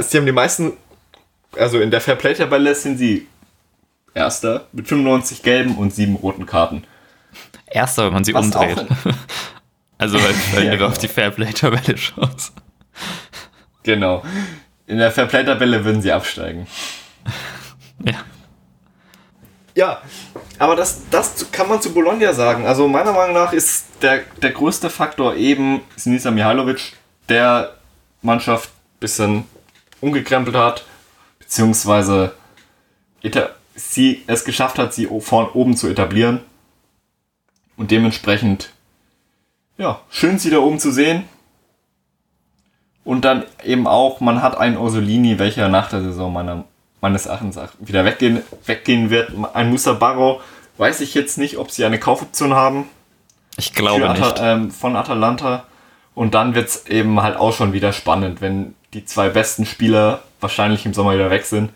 [0.00, 0.72] sie haben die meisten,
[1.56, 3.28] also in der Fairplay-Tabelle sind sie
[4.14, 6.84] Erster mit 95 gelben und 7 roten Karten.
[7.66, 8.76] Erster, wenn man sie Was umdreht.
[9.98, 10.90] also weil, weil ja, du genau.
[10.90, 12.52] auf die Fairplay-Tabelle schaust.
[13.84, 14.22] Genau.
[14.92, 16.66] In der Fairplay-Tabelle würden sie absteigen.
[18.04, 18.24] Ja.
[19.76, 20.02] Ja,
[20.58, 22.66] aber das, das kann man zu Bologna sagen.
[22.66, 26.94] Also meiner Meinung nach ist der, der größte Faktor eben Sinisa Mihailovic,
[27.28, 27.76] der
[28.22, 29.44] Mannschaft ein bisschen
[30.00, 30.84] umgekrempelt hat,
[31.38, 32.34] beziehungsweise
[33.76, 36.40] sie es geschafft hat, sie von oben zu etablieren.
[37.76, 38.70] Und dementsprechend,
[39.78, 41.28] ja, schön sie da oben zu sehen.
[43.04, 46.64] Und dann eben auch, man hat einen Orsolini, welcher nach der Saison meiner,
[47.00, 49.32] meines Erachtens wieder weggehen, weggehen wird.
[49.54, 50.40] Ein Musa Barro,
[50.76, 52.86] weiß ich jetzt nicht, ob sie eine Kaufoption haben.
[53.56, 54.40] Ich glaube Atal nicht.
[54.40, 55.64] Ähm, von Atalanta.
[56.14, 60.22] Und dann wird es eben halt auch schon wieder spannend, wenn die zwei besten Spieler
[60.40, 61.70] wahrscheinlich im Sommer wieder weg sind.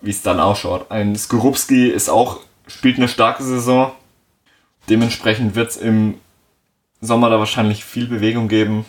[0.00, 0.90] Wie es dann ausschaut.
[0.90, 3.92] Ein Skorupski ist auch, spielt eine starke Saison.
[4.88, 6.14] Dementsprechend wird es im
[7.00, 8.84] Sommer da wahrscheinlich viel Bewegung geben.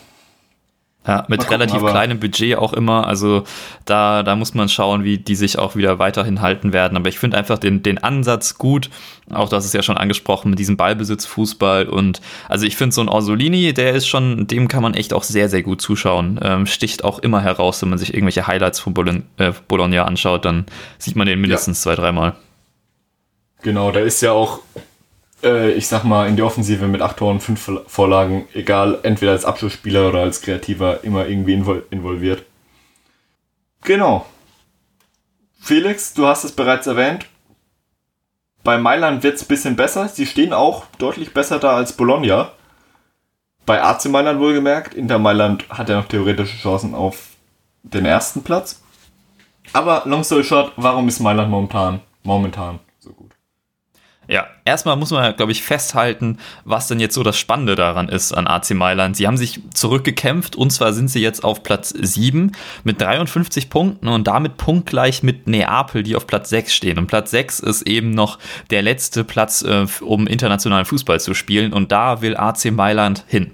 [1.09, 3.07] Ja, mit gucken, relativ kleinem Budget auch immer.
[3.07, 3.43] Also
[3.85, 6.95] da, da muss man schauen, wie die sich auch wieder weiterhin halten werden.
[6.95, 8.91] Aber ich finde einfach den, den Ansatz gut.
[9.31, 11.89] Auch das ist ja schon angesprochen mit diesem Ballbesitzfußball.
[11.89, 15.23] Und also ich finde so ein Orsolini, der ist schon, dem kann man echt auch
[15.23, 16.39] sehr, sehr gut zuschauen.
[16.43, 20.45] Ähm, sticht auch immer heraus, wenn man sich irgendwelche Highlights von Bologna, äh, Bologna anschaut,
[20.45, 20.67] dann
[20.99, 21.91] sieht man den mindestens ja.
[21.91, 22.35] zwei, dreimal.
[23.63, 24.59] Genau, der ist ja auch
[25.43, 29.45] äh, ich sag mal, in die Offensive mit acht Toren, fünf Vorlagen, egal, entweder als
[29.45, 32.43] Abschlussspieler oder als Kreativer, immer irgendwie invol involviert.
[33.83, 34.25] Genau.
[35.59, 37.25] Felix, du hast es bereits erwähnt.
[38.63, 40.07] Bei Mailand wird es ein bisschen besser.
[40.09, 42.51] Sie stehen auch deutlich besser da als Bologna.
[43.65, 44.93] Bei AC Mailand wohlgemerkt.
[44.93, 47.29] Inter Mailand hat ja noch theoretische Chancen auf
[47.83, 48.81] den ersten Platz.
[49.71, 52.79] Aber long story short, warum ist Mailand momentan, momentan
[54.29, 58.31] ja, erstmal muss man, glaube ich, festhalten, was denn jetzt so das Spannende daran ist
[58.31, 59.17] an AC Mailand.
[59.17, 62.51] Sie haben sich zurückgekämpft und zwar sind sie jetzt auf Platz 7
[62.83, 66.99] mit 53 Punkten und damit punktgleich mit Neapel, die auf Platz 6 stehen.
[66.99, 68.37] Und Platz 6 ist eben noch
[68.69, 73.51] der letzte Platz, äh, um internationalen Fußball zu spielen und da will AC Mailand hin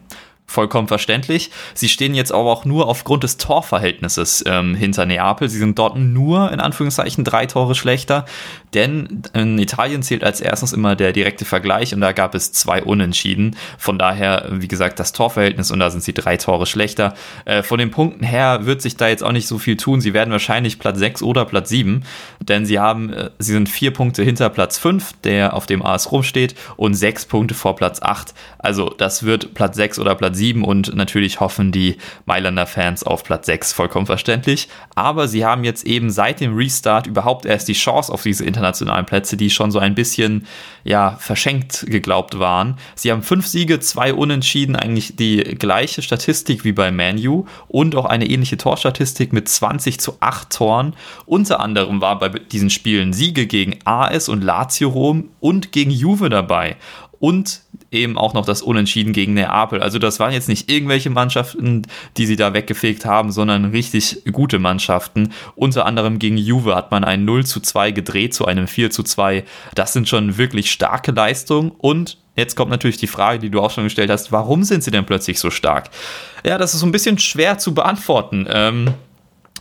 [0.48, 1.52] vollkommen verständlich.
[1.74, 5.50] Sie stehen jetzt aber auch nur aufgrund des Torverhältnisses ähm, hinter Neapel.
[5.50, 8.26] Sie sind dort nur in Anführungszeichen drei Tore schlechter,
[8.74, 12.84] denn in Italien zählt als erstes immer der direkte Vergleich und da gab es zwei
[12.84, 13.56] Unentschieden.
[13.78, 17.16] Von daher, wie gesagt, das Torverhältnis und da sind sie drei Tore schlechter.
[17.46, 20.02] Äh, von den Punkten her wird sich da jetzt auch nicht so viel tun.
[20.02, 22.04] Sie werden wahrscheinlich Platz 6 oder Platz 7,
[22.40, 26.12] denn sie haben, äh, sie sind vier Punkte hinter Platz 5, der auf dem AS
[26.12, 28.34] Rom steht und sechs Punkte vor Platz 8.
[28.60, 33.24] Also das wird Platz 6 oder Platz 7 und natürlich hoffen die Mailander Fans auf
[33.24, 34.68] Platz 6, vollkommen verständlich.
[34.94, 39.06] Aber sie haben jetzt eben seit dem Restart überhaupt erst die Chance auf diese internationalen
[39.06, 40.46] Plätze, die schon so ein bisschen
[40.84, 42.78] ja, verschenkt geglaubt waren.
[42.94, 48.06] Sie haben fünf Siege, zwei Unentschieden, eigentlich die gleiche Statistik wie bei Manu und auch
[48.06, 50.94] eine ähnliche Torstatistik mit 20 zu 8 Toren.
[51.26, 56.30] Unter anderem war bei diesen Spielen Siege gegen AS und Lazio Rom und gegen Juve
[56.30, 56.76] dabei
[57.20, 57.62] und
[57.96, 59.82] eben auch noch das Unentschieden gegen Neapel.
[59.82, 61.84] Also das waren jetzt nicht irgendwelche Mannschaften,
[62.18, 65.32] die sie da weggefegt haben, sondern richtig gute Mannschaften.
[65.56, 69.04] Unter anderem gegen Juve hat man ein 0 zu 2 gedreht zu einem 4 zu
[69.04, 69.44] 2.
[69.74, 73.72] Das sind schon wirklich starke Leistungen und Jetzt kommt natürlich die Frage, die du auch
[73.72, 75.90] schon gestellt hast, warum sind sie denn plötzlich so stark?
[76.46, 78.46] Ja, das ist so ein bisschen schwer zu beantworten.
[78.50, 78.94] Ähm,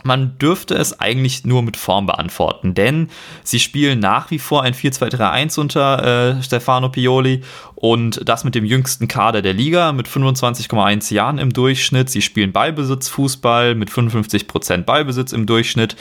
[0.05, 3.09] man dürfte es eigentlich nur mit Form beantworten, denn
[3.43, 7.41] sie spielen nach wie vor ein 4-2-3-1 unter äh, Stefano Pioli
[7.75, 12.09] und das mit dem jüngsten Kader der Liga mit 25,1 Jahren im Durchschnitt.
[12.09, 15.95] Sie spielen Ballbesitzfußball mit 55% Ballbesitz im Durchschnitt,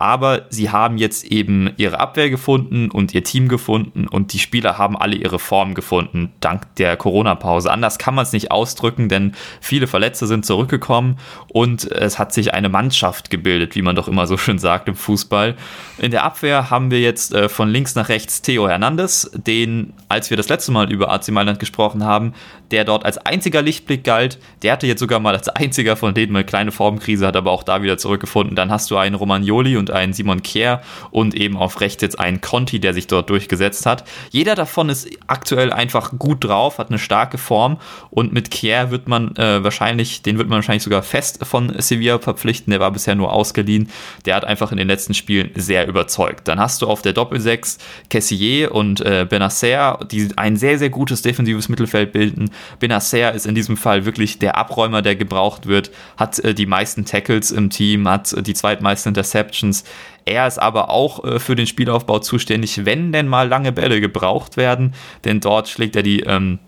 [0.00, 4.78] aber sie haben jetzt eben ihre Abwehr gefunden und ihr Team gefunden und die Spieler
[4.78, 7.72] haben alle ihre Form gefunden, dank der Corona-Pause.
[7.72, 11.18] Anders kann man es nicht ausdrücken, denn viele Verletzte sind zurückgekommen
[11.48, 14.94] und es hat sich eine Mannschaft gebildet, wie man doch immer so schön sagt im
[14.94, 15.56] Fußball.
[15.98, 20.30] In der Abwehr haben wir jetzt äh, von links nach rechts Theo Hernandez, den, als
[20.30, 22.34] wir das letzte Mal über AC Mailand gesprochen haben,
[22.70, 24.38] der dort als einziger Lichtblick galt.
[24.62, 27.62] Der hatte jetzt sogar mal als einziger von denen eine kleine Formkrise, hat aber auch
[27.62, 28.56] da wieder zurückgefunden.
[28.56, 32.40] Dann hast du einen Romagnoli und einen Simon Kier und eben auf rechts jetzt einen
[32.40, 34.04] Conti, der sich dort durchgesetzt hat.
[34.30, 37.78] Jeder davon ist aktuell einfach gut drauf, hat eine starke Form
[38.10, 42.18] und mit Kier wird man äh, wahrscheinlich, den wird man wahrscheinlich sogar fest von Sevilla
[42.18, 42.70] verpflichten.
[42.70, 43.90] Der war bisher nur ausgeliehen.
[44.24, 46.48] Der hat einfach in den letzten Spielen sehr überzeugt.
[46.48, 47.78] Dann hast du auf der Doppelsechs
[48.10, 52.50] Kessier und äh, Benacer, die ein sehr, sehr gutes defensives Mittelfeld bilden.
[52.78, 57.04] Benacer ist in diesem Fall wirklich der Abräumer, der gebraucht wird, hat äh, die meisten
[57.04, 59.84] Tackles im Team, hat äh, die zweitmeisten Interceptions.
[60.24, 64.56] Er ist aber auch äh, für den Spielaufbau zuständig, wenn denn mal lange Bälle gebraucht
[64.56, 64.94] werden,
[65.24, 66.58] denn dort schlägt er die ähm,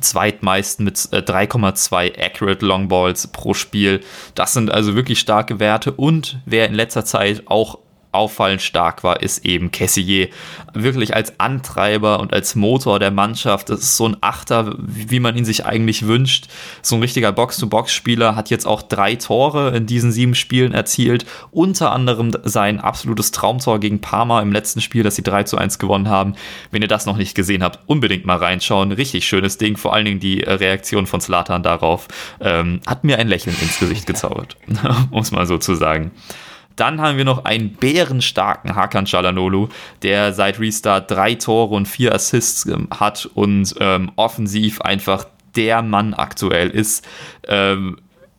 [0.00, 4.00] zweitmeisten mit 3,2 äh, Accurate Longballs pro Spiel.
[4.34, 7.78] Das sind also wirklich starke Werte und wer in letzter Zeit auch
[8.12, 10.28] auffallend stark war, ist eben Kessier.
[10.74, 13.70] Wirklich als Antreiber und als Motor der Mannschaft.
[13.70, 16.46] Das ist so ein Achter, wie man ihn sich eigentlich wünscht.
[16.82, 21.24] So ein richtiger Box-to-Box-Spieler hat jetzt auch drei Tore in diesen sieben Spielen erzielt.
[21.50, 25.78] Unter anderem sein absolutes Traumtor gegen Parma im letzten Spiel, das sie 3 zu 1
[25.78, 26.34] gewonnen haben.
[26.70, 28.92] Wenn ihr das noch nicht gesehen habt, unbedingt mal reinschauen.
[28.92, 29.76] Richtig schönes Ding.
[29.76, 32.08] Vor allen Dingen die Reaktion von Slatan darauf
[32.40, 34.56] ähm, hat mir ein Lächeln ins Gesicht gezaubert.
[35.22, 36.10] es mal so zu sagen.
[36.76, 39.68] Dann haben wir noch einen bärenstarken Hakan Çalhanoğlu,
[40.02, 45.82] der seit Restart drei Tore und vier Assists ähm, hat und ähm, offensiv einfach der
[45.82, 47.06] Mann aktuell ist.
[47.46, 47.98] Ähm,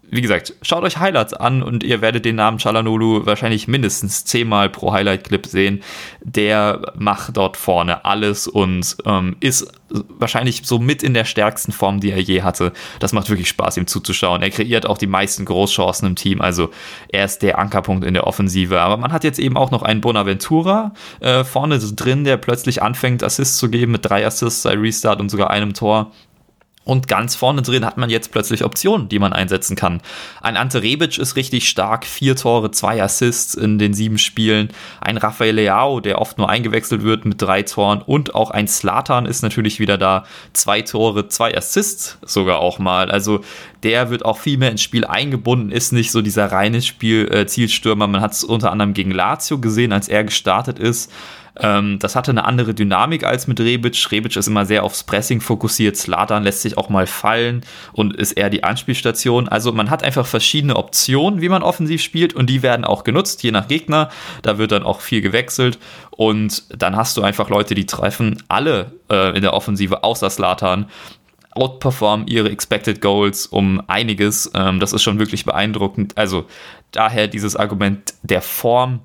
[0.09, 4.69] wie gesagt, schaut euch Highlights an und ihr werdet den Namen Chalanolu wahrscheinlich mindestens zehnmal
[4.69, 5.81] pro Highlight-Clip sehen.
[6.21, 11.99] Der macht dort vorne alles und ähm, ist wahrscheinlich so mit in der stärksten Form,
[11.99, 12.73] die er je hatte.
[12.99, 14.41] Das macht wirklich Spaß, ihm zuzuschauen.
[14.41, 16.69] Er kreiert auch die meisten Großchancen im Team, also
[17.09, 18.81] er ist der Ankerpunkt in der Offensive.
[18.81, 23.23] Aber man hat jetzt eben auch noch einen Bonaventura äh, vorne drin, der plötzlich anfängt,
[23.23, 26.11] Assists zu geben mit drei Assists seit Restart und sogar einem Tor.
[26.85, 30.01] Und ganz vorne drin hat man jetzt plötzlich Optionen, die man einsetzen kann.
[30.41, 34.69] Ein Ante Rebic ist richtig stark, vier Tore, zwei Assists in den sieben Spielen.
[34.99, 38.01] Ein Rafael Leao, der oft nur eingewechselt wird mit drei Toren.
[38.01, 40.25] Und auch ein Slatan ist natürlich wieder da.
[40.51, 43.09] Zwei Tore, zwei Assists sogar auch mal.
[43.09, 43.41] Also
[43.83, 47.45] der wird auch viel mehr ins Spiel eingebunden, ist nicht so dieser reine Spiel, äh,
[47.45, 48.07] Zielstürmer.
[48.07, 51.11] Man hat es unter anderem gegen Lazio gesehen, als er gestartet ist.
[51.59, 54.11] Ähm, das hatte eine andere Dynamik als mit Rebic.
[54.11, 55.95] Rebic ist immer sehr aufs Pressing fokussiert.
[55.97, 57.61] Slatan lässt sich auch mal fallen
[57.93, 59.47] und ist eher die Anspielstation.
[59.47, 63.43] Also man hat einfach verschiedene Optionen, wie man offensiv spielt und die werden auch genutzt,
[63.43, 64.09] je nach Gegner.
[64.41, 65.77] Da wird dann auch viel gewechselt
[66.11, 70.87] und dann hast du einfach Leute, die treffen alle äh, in der Offensive außer Slatan
[71.55, 74.51] outperformen ihre Expected Goals um einiges.
[74.55, 76.17] Ähm, das ist schon wirklich beeindruckend.
[76.17, 76.45] Also
[76.91, 79.01] daher dieses Argument der Form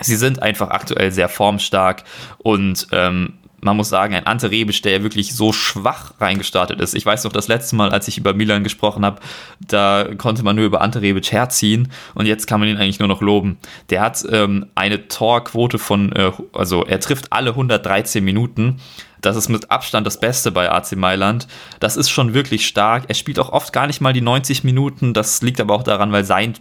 [0.00, 2.04] Sie sind einfach aktuell sehr formstark
[2.38, 6.94] und ähm, man muss sagen, ein Ante Rebic, der ja wirklich so schwach reingestartet ist.
[6.94, 9.20] Ich weiß noch, das letzte Mal, als ich über Milan gesprochen habe,
[9.60, 13.08] da konnte man nur über Ante Rebic herziehen und jetzt kann man ihn eigentlich nur
[13.08, 13.58] noch loben.
[13.90, 18.80] Der hat ähm, eine Torquote von, äh, also er trifft alle 113 Minuten.
[19.20, 21.46] Das ist mit Abstand das Beste bei AC Mailand.
[21.78, 23.04] Das ist schon wirklich stark.
[23.08, 25.12] Er spielt auch oft gar nicht mal die 90 Minuten.
[25.12, 26.54] Das liegt aber auch daran, weil sein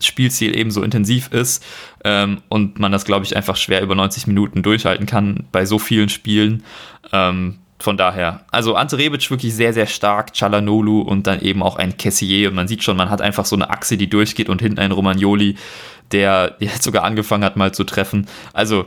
[0.00, 1.64] Spielziel eben so intensiv ist
[2.04, 5.78] ähm, und man das, glaube ich, einfach schwer über 90 Minuten durchhalten kann bei so
[5.78, 6.64] vielen Spielen.
[7.12, 11.76] Ähm, von daher, also Ante Rebic wirklich sehr, sehr stark, Chalanolu und dann eben auch
[11.76, 14.62] ein Kessier und man sieht schon, man hat einfach so eine Achse, die durchgeht und
[14.62, 15.56] hinten ein Romagnoli,
[16.12, 18.26] der jetzt sogar angefangen hat mal zu treffen.
[18.52, 18.86] Also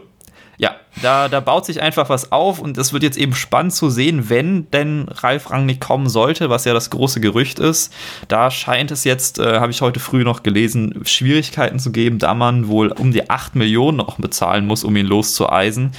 [0.59, 3.91] ja, da, da baut sich einfach was auf und es wird jetzt eben spannend zu
[3.91, 7.93] sehen, wenn denn Ralf Rangnick kommen sollte, was ja das große Gerücht ist.
[8.27, 12.33] Da scheint es jetzt, äh, habe ich heute früh noch gelesen, Schwierigkeiten zu geben, da
[12.33, 15.91] man wohl um die 8 Millionen noch bezahlen muss, um ihn loszueisen.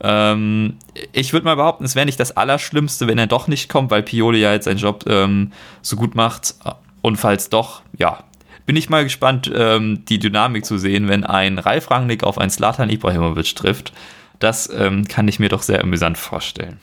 [0.00, 0.76] Ähm,
[1.12, 4.04] ich würde mal behaupten, es wäre nicht das Allerschlimmste, wenn er doch nicht kommt, weil
[4.04, 5.52] Pioli ja jetzt seinen Job ähm,
[5.82, 6.54] so gut macht.
[7.02, 8.24] Und falls doch, ja,
[8.66, 12.50] bin ich mal gespannt, ähm, die Dynamik zu sehen, wenn ein Ralf Rangnick auf einen
[12.50, 13.92] Slatan Ibrahimovic trifft.
[14.38, 16.80] Das ähm, kann ich mir doch sehr amüsant vorstellen.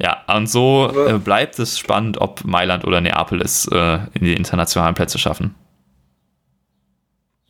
[0.00, 4.34] Ja, und so äh, bleibt es spannend, ob Mailand oder Neapel es äh, in die
[4.34, 5.54] internationalen Plätze schaffen.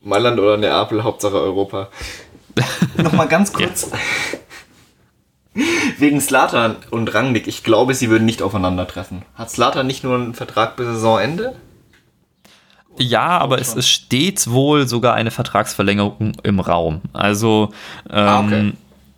[0.01, 1.89] Mailand oder Neapel, Hauptsache Europa.
[2.97, 3.89] Nochmal ganz kurz.
[3.91, 3.97] Ja.
[5.97, 9.23] Wegen Slatan und Rangnick, ich glaube, sie würden nicht aufeinandertreffen.
[9.35, 11.55] Hat Slatan nicht nur einen Vertrag bis Saisonende?
[12.97, 17.01] Ja, aber es, es, steht wohl sogar eine Vertragsverlängerung im Raum.
[17.13, 17.73] Also,
[18.09, 18.73] ähm, ah, okay.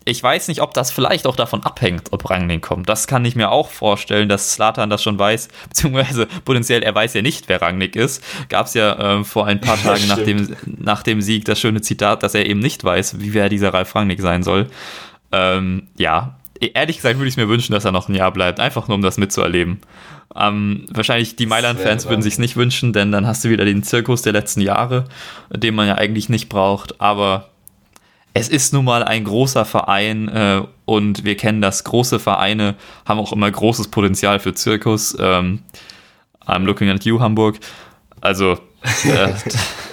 [0.05, 2.89] ich weiß nicht, ob das vielleicht auch davon abhängt, ob Rangnick kommt.
[2.89, 7.13] Das kann ich mir auch vorstellen, dass Slatan das schon weiß, beziehungsweise potenziell er weiß
[7.13, 8.23] ja nicht, wer Rangnick ist.
[8.49, 11.81] Gab es ja äh, vor ein paar Tagen nach dem, nach dem Sieg das schöne
[11.81, 14.67] Zitat, dass er eben nicht weiß, wie wer dieser Ralf Rangnick sein soll.
[15.31, 18.87] Ähm, ja, ehrlich gesagt würde ich mir wünschen, dass er noch ein Jahr bleibt, einfach
[18.87, 19.81] nur um das mitzuerleben.
[20.35, 24.21] Ähm, wahrscheinlich die Mailand-Fans würden sich nicht wünschen, denn dann hast du wieder den Zirkus
[24.21, 25.05] der letzten Jahre,
[25.49, 26.99] den man ja eigentlich nicht braucht.
[27.01, 27.49] Aber
[28.33, 32.75] es ist nun mal ein großer Verein äh, und wir kennen das, große Vereine
[33.07, 35.17] haben auch immer großes Potenzial für Zirkus.
[35.19, 35.63] Ähm,
[36.45, 37.57] I'm looking at you, Hamburg.
[38.21, 38.59] Also,
[39.05, 39.33] äh,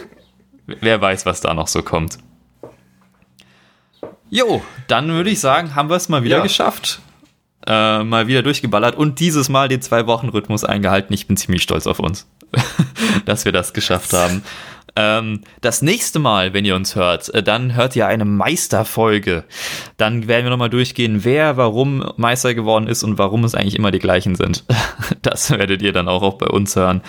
[0.67, 2.19] wer weiß, was da noch so kommt.
[4.31, 6.43] Jo, dann würde ich sagen, haben wir es mal wieder Ja.
[6.43, 7.01] geschafft.
[7.67, 11.15] Äh, mal wieder durchgeballert und dieses Mal den Zwei-Wochen-Rhythmus eingehalten.
[11.15, 12.29] Ich bin ziemlich stolz auf uns,
[13.25, 14.43] dass wir das geschafft haben.
[14.97, 19.45] Ähm, das nächste Mal, wenn ihr uns hört, äh, dann hört ihr eine Meisterfolge.
[19.97, 23.91] Dann werden wir nochmal durchgehen, wer warum Meister geworden ist und warum es eigentlich immer
[23.91, 24.65] die gleichen sind.
[25.23, 27.01] Das werdet ihr dann auch, auch bei uns hören.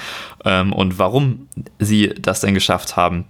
[0.45, 1.47] Ähm, und warum
[1.80, 3.26] sie das denn geschafft haben.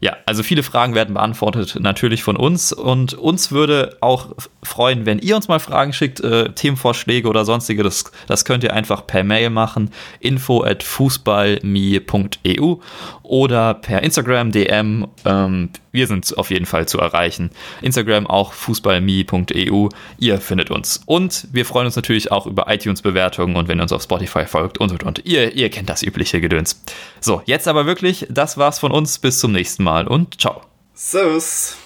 [0.00, 2.72] Ja, also viele Fragen werden beantwortet, natürlich von uns.
[2.72, 4.28] Und uns würde auch
[4.62, 7.82] freuen, wenn ihr uns mal Fragen schickt, äh, Themenvorschläge oder sonstige.
[7.82, 9.90] Das, das könnt ihr einfach per Mail machen.
[10.20, 12.76] info at fußballme.eu
[13.22, 15.06] oder per Instagram, DM.
[15.24, 17.50] Ähm, wir sind auf jeden Fall zu erreichen.
[17.82, 19.88] Instagram auch fußballme.eu.
[20.18, 21.02] Ihr findet uns.
[21.06, 24.78] Und wir freuen uns natürlich auch über iTunes-Bewertungen und wenn ihr uns auf Spotify folgt
[24.78, 25.26] und und und.
[25.26, 26.82] Ihr, ihr kennt das übliche Gedöns.
[27.20, 29.18] So, jetzt aber wirklich, das war's von uns.
[29.18, 30.60] Bis zum nächsten Mal und ciao.
[30.92, 31.78] Servus.